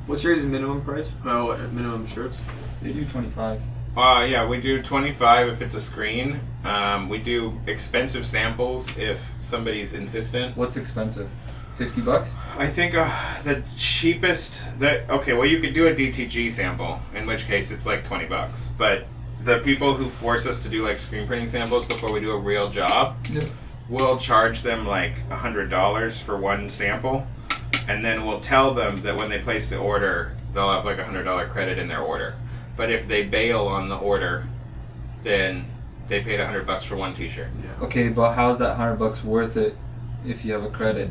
[0.06, 1.16] What's your guys' minimum price?
[1.26, 2.42] Oh, minimum shirts.
[2.82, 3.62] They do twenty five.
[3.98, 6.40] Uh, yeah, we do 25 if it's a screen.
[6.64, 10.56] Um, we do expensive samples if somebody's insistent.
[10.56, 11.28] What's expensive?
[11.76, 12.32] Fifty bucks.
[12.58, 13.10] I think uh,
[13.44, 17.86] the cheapest that okay, well you could do a DTG sample, in which case it's
[17.86, 18.70] like 20 bucks.
[18.78, 19.08] But
[19.44, 22.38] the people who force us to do like screen printing samples before we do a
[22.38, 23.42] real job, Yeah.
[23.90, 27.28] We'll charge them like a hundred dollars for one sample,
[27.88, 31.06] and then we'll tell them that when they place the order, they'll have like a
[31.06, 32.36] hundred dollar credit in their order.
[32.78, 34.48] But if they bail on the order,
[35.24, 35.66] then
[36.08, 37.50] they paid a hundred bucks for one T-shirt.
[37.64, 37.86] Yeah.
[37.86, 39.76] Okay, but how's that hundred bucks worth it
[40.26, 41.10] if you have a credit?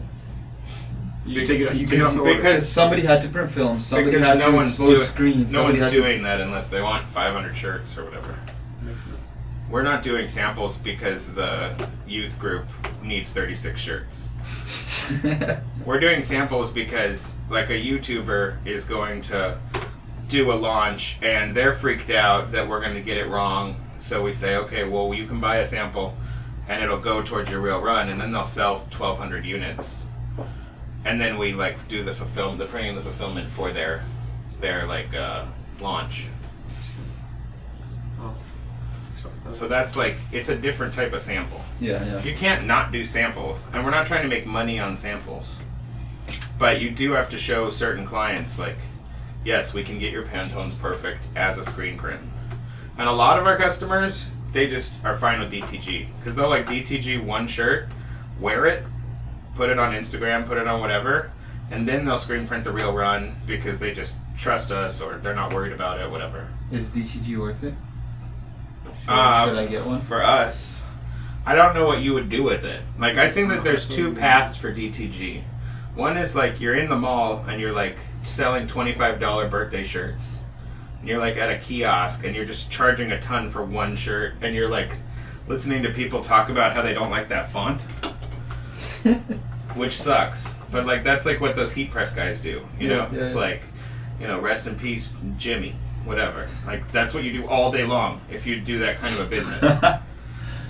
[1.26, 1.74] You just take it.
[1.74, 2.34] You take it off the order.
[2.36, 3.80] Because somebody had to print film.
[3.80, 5.52] Somebody because had no to one's expose doing screens.
[5.52, 8.38] no somebody one's had doing that unless they want five hundred shirts or whatever.
[8.82, 9.27] Makes sense.
[9.70, 12.66] We're not doing samples because the youth group
[13.02, 14.28] needs thirty six shirts.
[15.84, 19.58] We're doing samples because like a YouTuber is going to
[20.28, 23.76] do a launch and they're freaked out that we're going to get it wrong.
[23.98, 26.14] So we say, okay, well you can buy a sample
[26.68, 30.02] and it'll go towards your real run, and then they'll sell 1,200 units.
[31.04, 34.04] And then we like do the fulfill the printing the fulfillment for their
[34.60, 35.46] their like uh,
[35.80, 36.26] launch.
[38.20, 38.34] Oh.
[39.50, 41.60] So that's like it's a different type of sample.
[41.80, 42.22] yeah, yeah.
[42.22, 45.58] You can't not do samples, and we're not trying to make money on samples.
[46.58, 48.76] But you do have to show certain clients, like,
[49.44, 52.20] yes, we can get your Pantones perfect as a screen print.
[52.98, 56.66] And a lot of our customers, they just are fine with DTG because they'll like
[56.66, 57.88] DTG one shirt,
[58.40, 58.82] wear it,
[59.54, 61.30] put it on Instagram, put it on whatever,
[61.70, 65.34] and then they'll screen print the real run because they just trust us or they're
[65.34, 66.48] not worried about it, whatever.
[66.72, 67.74] Is DTG worth it?
[69.08, 70.00] Should, should I get one?
[70.02, 70.82] for us,
[71.46, 72.82] I don't know what you would do with it.
[72.98, 75.42] Like, I think that there's two paths for DTG.
[75.94, 80.38] One is like you're in the mall and you're like selling $25 birthday shirts.
[81.00, 84.34] And you're like at a kiosk and you're just charging a ton for one shirt
[84.42, 84.90] and you're like
[85.46, 87.80] listening to people talk about how they don't like that font,
[89.74, 90.46] which sucks.
[90.70, 93.08] But like that's like what those heat press guys do, you Yeah, know?
[93.12, 93.40] yeah, it's yeah.
[93.40, 93.62] like,
[94.20, 95.74] you know, rest in peace Jimmy,
[96.04, 96.48] whatever.
[96.66, 99.26] Like that's what you do all day long if you do that kind of a
[99.26, 100.00] business.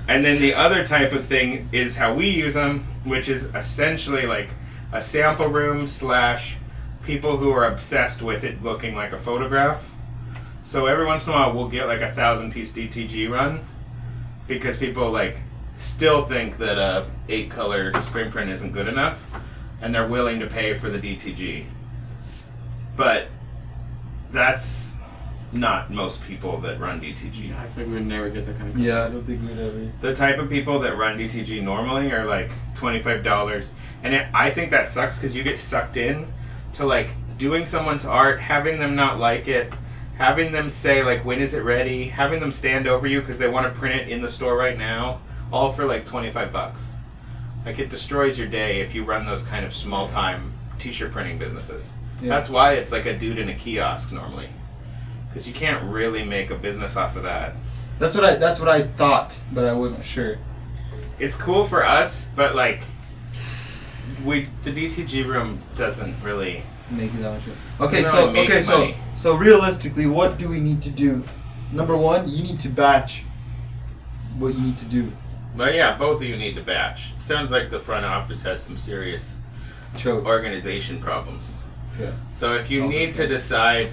[0.08, 4.26] And then the other type of thing is how we use them, which is essentially
[4.26, 4.48] like
[4.90, 6.56] a sample room slash
[7.02, 9.90] people who are obsessed with it looking like a photograph.
[10.64, 13.66] So every once in a while we'll get like a thousand piece DTG run
[14.46, 15.40] because people like
[15.76, 19.22] still think that a eight color screen print isn't good enough
[19.82, 21.66] and they're willing to pay for the DTG.
[22.96, 23.28] But
[24.30, 24.92] that's
[25.52, 27.58] not most people that run DTG.
[27.58, 28.78] I think we would never get that kind of.
[28.78, 29.90] yeah, I don't think we'd ever.
[30.00, 33.72] The type of people that run DTG normally are like twenty five dollars,
[34.02, 36.26] and it, I think that sucks because you get sucked in
[36.74, 39.72] to like doing someone's art, having them not like it,
[40.16, 43.48] having them say like when is it ready, having them stand over you because they
[43.48, 45.20] want to print it in the store right now,
[45.50, 46.92] all for like twenty five bucks.
[47.64, 51.12] Like it destroys your day if you run those kind of small time t shirt
[51.12, 51.88] printing businesses.
[52.20, 52.28] Yeah.
[52.28, 54.48] That's why it's like a dude in a kiosk normally.
[55.28, 57.54] Because you can't really make a business off of that.
[57.98, 58.34] That's what I.
[58.36, 60.38] That's what I thought, but I wasn't sure.
[61.18, 62.82] It's cool for us, but like,
[64.24, 66.62] we the DTG room doesn't really.
[66.90, 67.42] Make it that much.
[67.80, 68.96] Okay, so making okay, so money.
[69.16, 71.22] so realistically, what do we need to do?
[71.70, 73.24] Number one, you need to batch
[74.38, 75.12] what you need to do.
[75.54, 77.12] But yeah, both of you need to batch.
[77.20, 79.36] Sounds like the front office has some serious
[79.96, 80.26] Chokes.
[80.26, 81.54] organization problems.
[82.00, 82.12] Yeah.
[82.32, 83.90] So if you need to decide,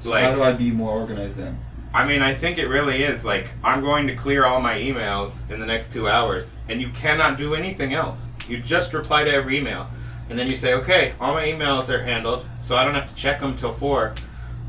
[0.00, 1.58] So like, how do I be more organized then?
[1.92, 3.24] I mean, I think it really is.
[3.24, 6.90] Like, I'm going to clear all my emails in the next two hours, and you
[6.90, 8.30] cannot do anything else.
[8.46, 9.88] You just reply to every email,
[10.28, 13.14] and then you say, okay, all my emails are handled, so I don't have to
[13.14, 14.14] check them till four.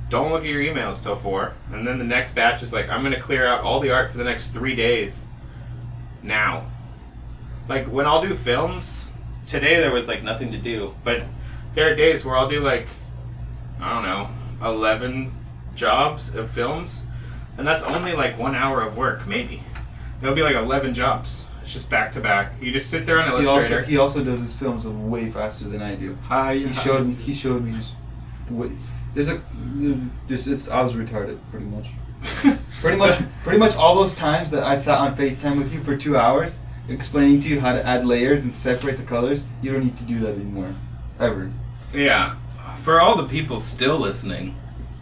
[0.10, 1.54] Don't look at your emails till four.
[1.72, 4.10] And then the next batch is like, I'm going to clear out all the art
[4.12, 5.26] for the next three days.
[6.24, 6.68] Now.
[7.68, 9.06] Like, when I'll do films,
[9.46, 11.24] today there was like nothing to do, but
[11.76, 12.88] there are days where I'll do like,
[13.80, 14.30] I don't know,
[14.62, 15.32] 11
[15.76, 17.04] jobs of films,
[17.58, 19.64] and that's only like one hour of work, maybe.
[20.22, 21.42] It'll be like 11 jobs.
[21.62, 22.54] It's just back to back.
[22.62, 23.84] You just sit there on He also Illustrator.
[23.84, 26.18] he also does his films way faster than I do.
[26.28, 26.56] Hi.
[26.56, 27.14] He showed me.
[27.16, 27.96] He showed me just.
[28.50, 28.72] What,
[29.14, 29.42] there's a
[30.28, 31.88] just it's I was retarded pretty much.
[32.82, 35.96] Pretty much, pretty much all those times that I sat on FaceTime with you for
[35.98, 39.84] two hours, explaining to you how to add layers and separate the colors, you don't
[39.84, 40.76] need to do that anymore,
[41.20, 41.50] ever.
[41.94, 42.36] Yeah.
[42.82, 44.56] For all the people still listening,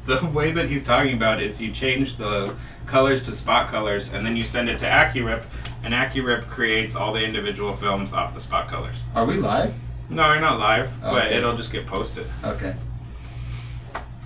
[0.05, 2.55] the way that he's talking about is you change the
[2.85, 5.43] colors to spot colors and then you send it to AccuRip,
[5.83, 9.03] and AccuRip creates all the individual films off the spot colors.
[9.13, 9.73] Are we live?
[10.09, 11.35] No, you're not live, but Okay.
[11.37, 12.25] it'll just get posted.
[12.43, 12.75] Okay,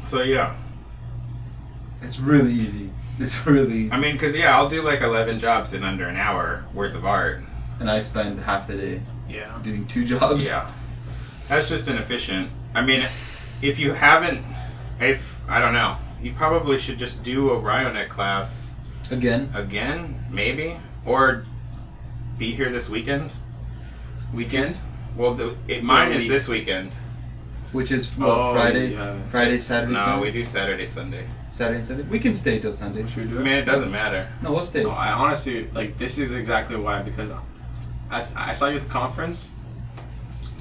[0.06, 0.56] So yeah.
[2.04, 2.92] it's really easy.
[3.20, 3.92] It's really easy.
[3.92, 7.06] I mean, because yeah, I'll do like 11 jobs in under an hour worth of
[7.06, 7.42] art.
[7.80, 9.58] and I spend half the day Yeah.
[9.64, 10.46] doing two jobs.
[10.46, 10.70] Yeah.
[11.48, 12.52] That's just inefficient.
[12.76, 13.04] I mean,
[13.62, 14.44] if you haven't,
[15.00, 18.70] if, I don't know, you probably should just do a Ryonet class
[19.10, 21.44] Again, again, maybe, or
[22.38, 23.30] be here this weekend.
[24.34, 24.78] Weekend?
[25.18, 26.92] Well, the, it, mine Yeah, is we- this weekend.
[27.74, 29.18] which is what, Oh, Friday, yeah.
[29.28, 31.28] Friday, Saturday, No, Sunday, we do Saturday, Sunday.
[31.50, 32.04] Saturday, and Sunday.
[32.04, 33.06] We can stay till Sunday.
[33.06, 33.60] Should we I do mean, it?
[33.60, 34.30] it doesn't matter.
[34.42, 34.84] No, we'll stay.
[34.84, 37.30] No, I honestly like this is exactly why because
[38.10, 39.50] I, I saw you at the conference,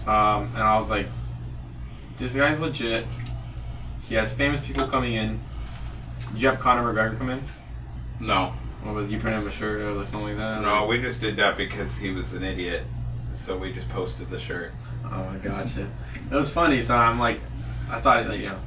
[0.09, 1.07] um, and I was like,
[2.21, 3.07] this guy's legit.
[4.09, 5.41] He has famous people coming in.
[6.33, 7.43] Did you have Conor McGregor come in?
[8.21, 8.55] No.
[8.83, 10.63] What was you printed him a shirt or something like that?
[10.63, 12.85] No, we just did that because he was an idiot.
[13.33, 14.73] So we just posted the shirt.
[15.05, 15.89] Oh, I gotcha.
[16.31, 17.41] It was funny, so I'm like,
[17.91, 18.59] I thought like you know,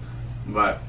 [0.48, 0.82] but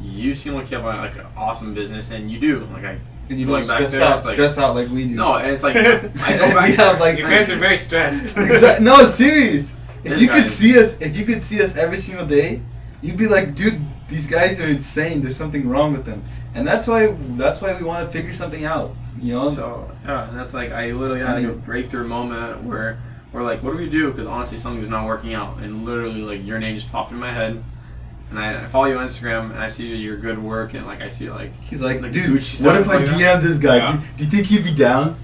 [0.00, 2.60] you seem like you have like an awesome business, and you do.
[2.72, 5.04] Like I, and you going don't back stress there, out, like- stress out like we
[5.06, 5.14] do.
[5.14, 6.08] no, and it's like I go
[6.54, 6.68] back.
[6.68, 8.36] we have like You guys are very stressed.
[8.36, 9.76] Exact- no, it's serious.
[10.04, 12.60] If you could see us, if you could see us every single day,
[13.02, 15.22] you'd be like, dude, these guys are insane.
[15.22, 16.22] There's something wrong with them,
[16.54, 18.94] and that's why that's why we want to figure something out.
[19.20, 22.98] You know, So yeah, and that's like I literally had like a breakthrough moment where
[23.32, 24.10] we're like, what do we do?
[24.10, 27.32] Because honestly, something's not working out, and literally like your name just popped in my
[27.32, 27.62] head,
[28.30, 31.00] and I, I follow you on Instagram, and I see your good work, and like
[31.02, 32.30] I see like, he's like, Like dude,
[32.62, 33.02] what if I?
[33.02, 33.76] DM this guy?
[33.76, 33.92] Yeah.
[33.92, 35.16] Do, do you think he'd be down?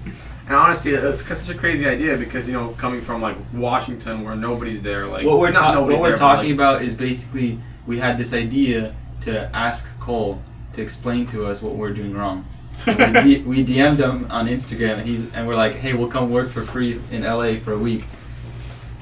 [0.47, 4.35] And honestly, it's such a crazy idea because you know coming from like Washington where
[4.35, 6.95] nobody's there, like what we're ta- nobody's what we're there, but, talking like, about is
[6.95, 10.41] basically we had this idea to ask Cole
[10.73, 12.45] to explain to us what we're doing wrong.
[12.87, 16.31] We, D- we DM'd him on Instagram, and he's and we're like, "Hey, we'll come
[16.31, 18.05] work for free in LA for a week."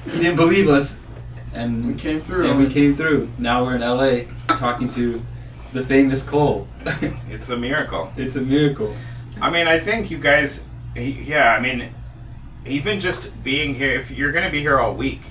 [0.05, 1.01] He didn't believe us,
[1.53, 2.49] and we came through.
[2.49, 3.29] and we came through.
[3.37, 5.21] Now we're in LA talking to
[5.73, 6.67] the famous Cole.
[7.29, 8.11] It's a miracle.
[8.17, 8.95] it's a miracle.
[9.41, 10.63] I mean, I think you guys,
[10.95, 11.93] yeah, I mean,
[12.65, 15.21] even just being here, if you're going to be here all week,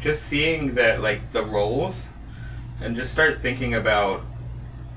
[0.00, 2.08] just seeing that, like, the roles,
[2.80, 4.22] and just start thinking about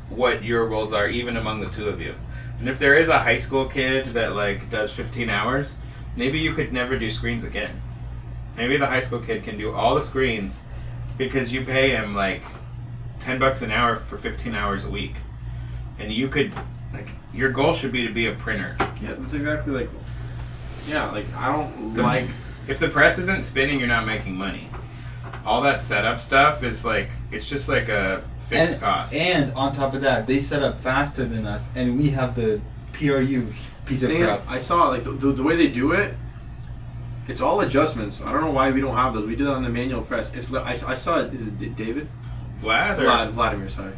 [0.10, 2.16] what your roles are, even among the two of you.
[2.60, 5.78] And if there is a high school kid that, like, does 15 hours,
[6.16, 7.82] maybe you could never do screens again.
[8.56, 10.58] Maybe the high school kid can do all the screens
[11.18, 12.44] because you pay him, like,
[13.20, 15.16] 10 bucks an hour for 15 hours a week.
[16.00, 16.52] And you could,
[16.92, 18.76] like, your goal should be to be a printer.
[19.02, 19.90] yeah, that's exactly like,
[20.88, 22.28] yeah, like I don't The- like.
[22.68, 24.70] If the press isn't spinning, you're not making money.
[25.46, 29.14] All that setup stuff is like it's just like a fixed and, cost.
[29.14, 32.60] and on top of that, they set up faster than us, and we have the
[32.92, 33.54] PRU
[33.86, 34.44] piece of thing is, crap.
[34.50, 36.14] I saw like the, the, the way they do it.
[37.30, 38.22] It's all adjustments.
[38.22, 39.26] I don't know why we don't have those.
[39.26, 40.34] We did it on the manual press.
[40.34, 41.34] It's li- I, I saw it.
[41.34, 42.08] Is it David?
[42.60, 43.94] Vlad or Vlad, Vladimir, sorry.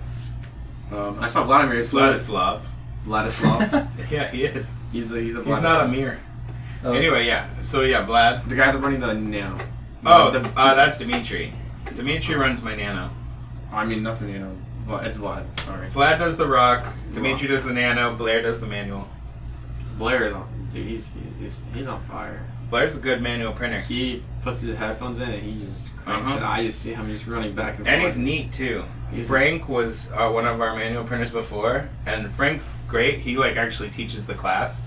[0.91, 1.79] Um, I saw Vladimir.
[1.79, 2.61] It's Vlad, Vladislav.
[3.05, 3.87] Vladislav.
[4.11, 4.67] yeah, he is.
[4.91, 6.19] he's the he's the He's not a mirror.
[6.83, 6.93] Oh.
[6.93, 7.49] Anyway, yeah.
[7.63, 8.47] So yeah, Vlad.
[8.47, 9.57] the guy that's running the Nano.
[10.05, 11.53] Oh, the, uh, that's Dimitri.
[11.95, 13.09] Dimitri runs my Nano.
[13.71, 14.29] I mean nothing.
[14.29, 14.57] You know,
[14.87, 15.59] Vlad, it's Vlad.
[15.61, 16.91] Sorry, Vlad does the ROQ.
[17.13, 18.15] Dimitri does the nano.
[18.15, 19.07] Blair does the manual.
[19.97, 20.67] Blair is on.
[20.71, 22.45] Dude, he's he's, he's, he's on fire.
[22.69, 23.81] Blair's a good manual printer.
[23.81, 26.37] He puts his headphones in and he just cranks Uh-huh.
[26.37, 26.43] it.
[26.43, 27.87] I just see him just running back and forth.
[27.89, 28.83] And he's neat too.
[29.11, 33.19] He's- Frank was uh, one of our manual printers before, and Frank's great.
[33.19, 34.83] He like actually teaches the class,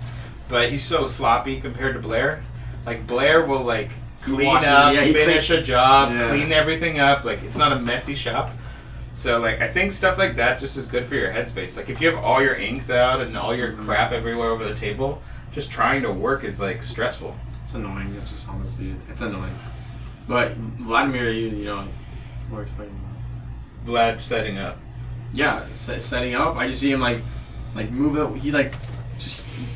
[0.52, 2.42] but he's so sloppy compared to Blair.
[2.84, 3.90] Like Blair will like
[4.20, 6.28] clean washes- up, yeah, finish a job, Yeah.
[6.28, 7.24] clean everything up.
[7.24, 8.50] Like it's not a messy shop.
[9.16, 11.76] So like I think stuff like that just is good for your headspace.
[11.78, 13.86] Like if you have all your inks out and all your Mm-hmm.
[13.86, 15.22] crap everywhere over the table,
[15.52, 17.34] just trying to work is like stressful.
[17.64, 18.14] It's annoying.
[18.20, 19.56] It's just honestly, it's annoying.
[20.28, 21.86] But Vladimir, you, you know,
[22.50, 22.88] talking about.
[23.86, 24.76] Vlad setting up.
[25.32, 26.56] Yeah, set, setting up.
[26.56, 27.22] I just see him like,
[27.74, 28.40] like move it.
[28.40, 28.74] He like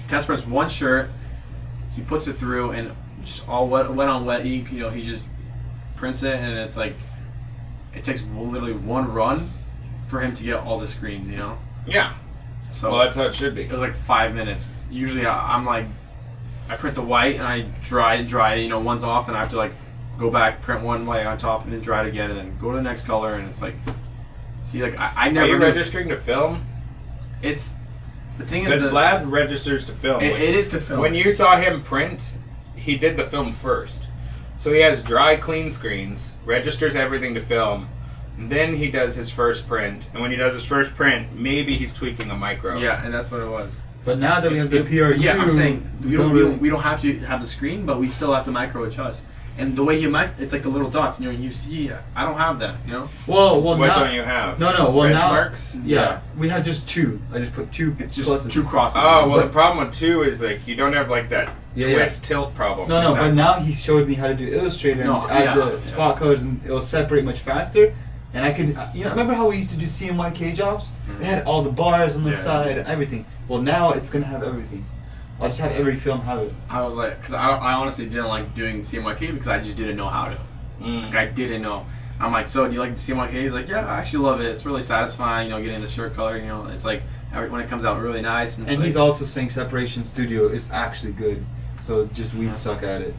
[0.09, 1.11] test prints one shirt.
[1.95, 4.71] He puts it through and just all wet, wet on wet ink.
[4.73, 5.27] You know, he just
[5.97, 6.95] prints it and it's like,
[7.95, 9.51] it takes literally one run
[10.07, 11.29] for him to get all the screens.
[11.31, 12.15] You know, Yeah.
[12.71, 13.63] so Well, that's how it should be.
[13.63, 14.71] it was like five minutes.
[14.91, 15.87] Usually I, I'm like,
[16.69, 18.55] I print the white and I dry it, dry.
[18.57, 19.73] You know, one's off, and I have to like
[20.19, 22.71] go back, print one white on top, and then dry it again, and then go
[22.73, 23.35] to the next color.
[23.35, 23.75] And it's like,
[24.65, 25.47] see, like I, I Are never.
[25.47, 26.67] you knew- registering to film?
[27.43, 27.77] It's
[28.39, 30.23] the thing is Because the, Vlad registers to film.
[30.23, 31.01] it, it is to film.
[31.01, 32.33] When you saw him print,
[32.75, 34.03] he did the film first.
[34.57, 37.89] So he has dry, clean screens, registers everything to film,
[38.39, 40.09] then he does his first print.
[40.13, 42.79] And when he does his first print, maybe he's tweaking a micro.
[42.79, 43.81] yeah, and that's what it was.
[44.05, 46.61] But now that we have the If- PRU, Yeah, I'm saying we don't, we don't
[46.61, 49.25] we don't have to have the screen, but we still have to micro adjust.
[49.59, 51.19] And the way you mic, it's like the little dots.
[51.19, 51.91] You know, you see.
[52.15, 52.75] I don't have that.
[52.87, 54.59] You know, Well, well, What now, don't you have?
[54.61, 54.91] No, no.
[54.91, 55.81] Well, now, Benchmarks?
[55.85, 57.21] yeah, we have just two.
[57.33, 57.97] I just put two.
[57.99, 58.51] it's just pluses.
[58.53, 58.99] two crosses.
[59.03, 61.87] Oh, well, So- the problem with two is like you don't have like that Yeah,
[61.89, 61.95] yeah.
[61.97, 62.89] twist tilt problem.
[62.89, 63.29] No, no, Exactly.
[63.31, 65.83] but now he showed me how to do Illustrator and No, add yeah, the yeah.
[65.83, 67.95] spot colors, and it'll separate much faster.
[68.35, 70.89] And I could, you know, remember how we used to do CMYK jobs?
[71.19, 72.37] They had all the bars on the Yeah.
[72.37, 73.25] side, everything.
[73.49, 74.85] Well, now it's gonna have everything.
[75.41, 76.53] I'll just have every film have it.
[76.71, 79.97] I was like, because I, I honestly didn't like doing CMYK because I just didn't
[79.97, 80.39] know how to.
[80.81, 81.07] Mm.
[81.07, 81.85] Like I didn't know.
[82.19, 83.31] I'm like, so do you like CMYK?
[83.33, 84.47] He's like, yeah, I actually love it.
[84.47, 85.51] It's really satisfying.
[85.51, 86.39] You know, getting the shirt color.
[86.39, 87.03] You know, it's like
[87.35, 88.57] every, when it comes out really nice.
[88.57, 91.45] And, And like, he's also saying Separation Studio is actually good.
[91.83, 92.51] So just we Yeah.
[92.53, 93.15] suck at it.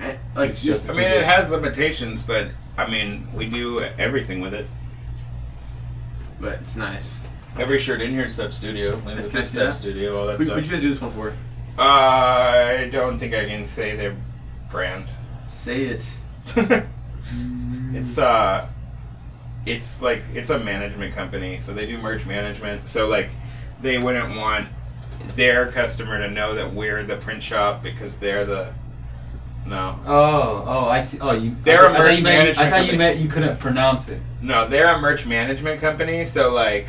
[0.00, 4.54] eh, like Shut I mean, it has limitations, but I mean, we do everything with
[4.54, 4.66] it.
[6.40, 7.18] but it's nice.
[7.58, 9.00] Every shirt in here is Sep Studio.
[9.04, 9.74] Like, That's this is Sep.
[9.74, 10.56] Studio, all that Who, stuff.
[10.56, 11.34] would you guys do this one for?
[11.78, 14.16] I don't think I can say their
[14.70, 15.06] brand.
[15.46, 16.08] Say it.
[17.94, 18.66] it's uh
[19.64, 22.88] it's like it's a management company, so they do merch management.
[22.88, 23.30] So like
[23.80, 24.68] they wouldn't want
[25.36, 28.72] their customer to know that we're the print shop because they're the
[29.64, 29.98] no.
[30.06, 31.20] Oh, oh, I see.
[31.20, 31.54] Oh, you.
[31.62, 33.28] They're I, a thought- I thought merch you meant, I management thought you meant you
[33.28, 34.20] couldn't pronounce it.
[34.40, 36.88] No, they're a merch management company, so like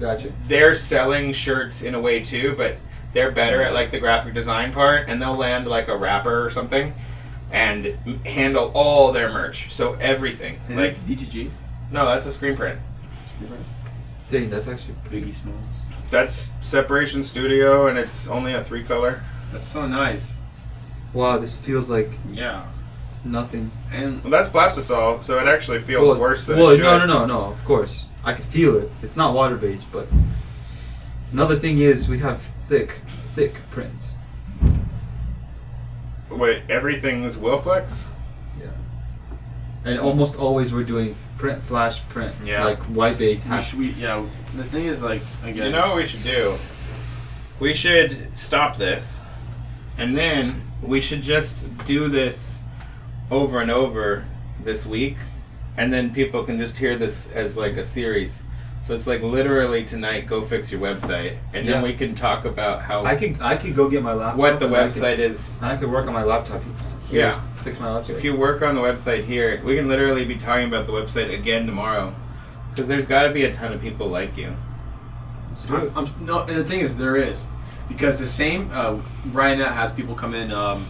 [0.00, 0.32] Gotcha.
[0.46, 2.76] they're selling shirts in a way too, but
[3.12, 6.50] they're better at like the graphic design part, and they'll land like a rapper or
[6.50, 6.94] something,
[7.52, 9.72] and m- handle all their merch.
[9.72, 11.50] So everything, Is like it DTG?
[11.90, 12.78] no, that's a screen print.
[14.30, 14.94] Dang, that's actually.
[15.10, 15.64] Biggie Smalls.
[16.10, 19.22] That's Separation Studio, and it's only a three color.
[19.52, 20.34] That's so nice.
[21.14, 22.64] Wow, this feels like Yeah.
[23.24, 23.70] nothing.
[23.90, 26.82] And Well, that's plastisol, so it actually feels well, worse than well, it should.
[26.84, 27.40] no, no, no, no.
[27.44, 28.90] Of course, I could feel it.
[29.02, 30.08] It's not water based, but
[31.32, 32.98] another thing is we have thick,
[33.34, 34.14] thick prints.
[36.30, 38.02] Wait, everything's Wilflex.
[38.60, 38.66] Yeah.
[39.84, 42.34] And almost always we're doing print, flash print.
[42.44, 42.64] Yeah.
[42.64, 43.44] Like white base.
[43.44, 44.24] we, Has, sh- we yeah.
[44.54, 45.66] The thing is like again.
[45.66, 46.56] You know what we should do?
[47.60, 49.20] We should stop this,
[49.96, 52.56] and then we should just do this
[53.30, 54.24] over and over
[54.62, 55.16] this week,
[55.76, 58.42] and then people can just hear this as like a series.
[58.88, 61.82] So it's like literally tonight, go fix your website, and then Yeah.
[61.82, 64.38] we can talk about how I could I could go get my laptop.
[64.38, 65.50] what the and I could- website is.
[65.60, 66.62] I could work on my laptop.
[67.10, 67.40] here, Yeah.
[67.56, 68.16] Fix my laptop.
[68.16, 71.38] If you work on the website here, we can literally be talking about the website
[71.38, 72.14] again tomorrow,
[72.70, 74.56] because there's got to be a ton of people like you.
[75.50, 75.70] Let's.
[75.70, 77.44] I'm, I'm, no, and the thing is, there is
[77.88, 78.96] because the same uh,
[79.26, 80.86] Brian has people come in, um,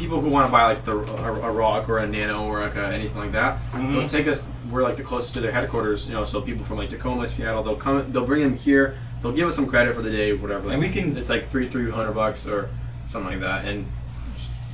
[0.00, 2.74] people who want to buy like the a, a ROQ or a nano or like
[2.74, 3.58] a, anything like that.
[3.72, 3.92] Mhm.
[3.92, 4.48] They'll take us.
[4.70, 6.24] We're like the closest to their headquarters, you know.
[6.24, 8.10] So people from like Tacoma, Seattle, they'll come.
[8.10, 8.96] They'll bring them here.
[9.20, 10.70] They'll give us some credit for the day, whatever.
[10.70, 12.70] And we can- It's like three three hundred bucks or
[13.04, 13.86] something like that, and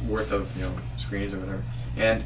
[0.06, 1.62] worth of you know screens or whatever.
[1.96, 2.24] And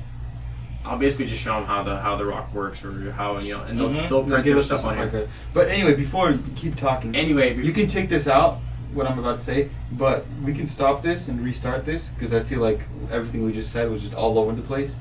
[0.85, 3.63] I'll basically just show them how the how the ROQ works or how you know,
[3.63, 4.09] and they'll, Mhm.
[4.11, 5.11] they'll They'll give us stuff on here.
[5.13, 5.29] like.
[5.55, 8.59] But anyway, before you keep talking, Anyway, you can take this out.
[8.95, 12.41] What I'm about to say, but we can stop this and restart this because I
[12.43, 12.81] feel like
[13.11, 14.99] everything we just said was just all over the place.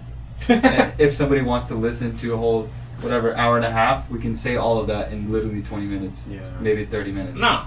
[0.48, 2.70] and if somebody wants to listen to a whole
[3.02, 6.28] whatever hour and a half, we can say all of that in literally 20 minutes.
[6.28, 6.41] Yeah.
[6.60, 7.40] Maybe 30 minutes.
[7.40, 7.64] No.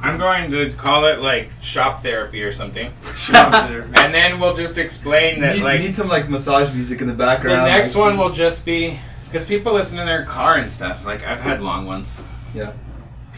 [0.00, 2.92] I'm going to call it like shop therapy or something.
[3.16, 3.82] Shop there.
[3.94, 7.00] And then we'll just explain You that need, like you need some like massage music
[7.00, 7.60] in the background.
[7.62, 11.06] the next like- one will just be because people listen in their car and stuff.
[11.06, 12.20] Like I've had long ones.
[12.52, 12.72] Yeah.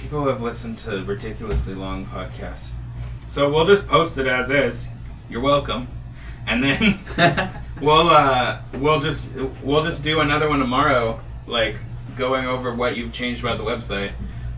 [0.04, 2.72] People have listened to ridiculously long podcasts.
[3.28, 4.88] So we'll just post it as is.
[5.30, 5.88] You're welcome.
[6.46, 6.98] And then
[7.80, 9.32] we'll uh we'll just
[9.62, 11.76] we'll just do another one tomorrow, like
[12.16, 14.12] going over what you've changed about the website.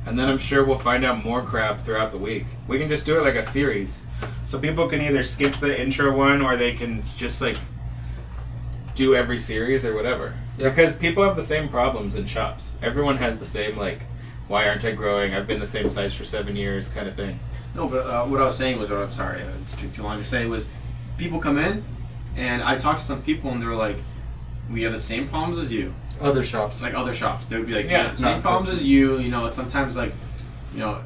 [0.05, 2.47] And then I'm sure we'll find out more crap throughout the week.
[2.66, 4.02] We can just do it like a series.
[4.47, 7.56] So people can either skip the intro one or they can just like
[8.97, 10.35] do every series or whatever.
[10.59, 10.70] Yeah.
[10.70, 12.73] Because people have the same problems in shops.
[12.82, 14.01] Everyone has the same like
[14.48, 15.35] why aren't I growing?
[15.35, 17.39] I've been the same size for seven years kind of thing.
[17.74, 20.02] No, but uh, what I was saying was, what I'm sorry, uh, it took too
[20.02, 20.68] long to say was,
[21.18, 21.85] people come in,
[22.36, 23.97] and I talked to some people, and they're like,
[24.70, 26.81] "We have the same problems as you." Other shops.
[26.81, 29.44] Like other shops, they would be like, Yeah, "Yeah, same problems as you." You know,
[29.47, 30.14] it's sometimes like,
[30.73, 31.01] you know,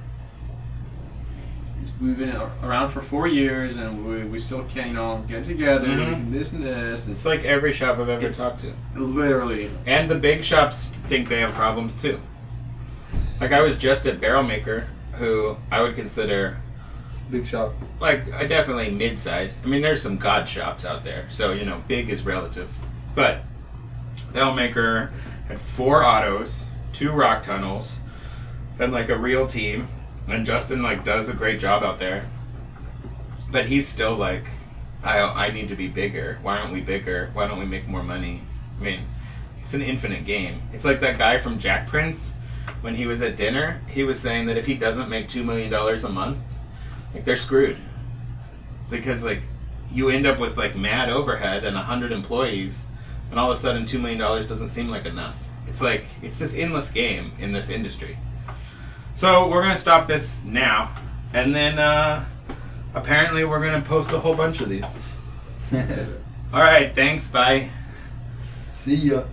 [1.80, 5.44] it's, we've been around for four years, and we, we still can't, you know, get
[5.44, 6.12] together, Mhm.
[6.12, 8.72] and this and this, and It's like every shop I've ever talked to.
[8.94, 12.20] literally, And the big shops think they have problems too.
[13.40, 16.58] Like I was just at Barrel Maker, who I would consider
[17.30, 17.74] Big shop.
[18.00, 19.64] like I definitely mid-sized.
[19.64, 22.68] I mean, there's some god shops out there, so you know, big is relative.
[23.14, 23.42] But
[24.32, 25.12] Barrel Maker
[25.46, 27.98] had four autos, two rock tunnels,
[28.80, 29.88] and like a real team.
[30.26, 32.28] And Justin like does a great job out there.
[33.50, 34.44] But he's still like,
[35.04, 36.38] I I need to be bigger.
[36.42, 37.30] Why aren't we bigger?
[37.32, 38.42] Why don't we make more money?
[38.80, 39.00] I mean,
[39.60, 40.62] it's an infinite game.
[40.72, 42.32] It's like that guy from Jakprints.
[42.80, 45.70] When he was at dinner, he was saying that if he doesn't make two million
[45.70, 46.38] dollars a month,
[47.14, 47.76] like they're screwed.
[48.88, 49.42] Because like
[49.92, 52.84] you end up with like mad overhead and a hundred employees,
[53.30, 55.42] and all of a sudden two million dollars doesn't seem like enough.
[55.66, 58.18] It's like it's this endless game in this industry.
[59.14, 60.94] So we're gonna stop this now,
[61.32, 62.24] and then uh,
[62.94, 64.84] apparently we're gonna post a whole bunch of these.
[66.52, 67.28] All right, thanks.
[67.28, 67.70] Bye.
[68.72, 69.24] See ya.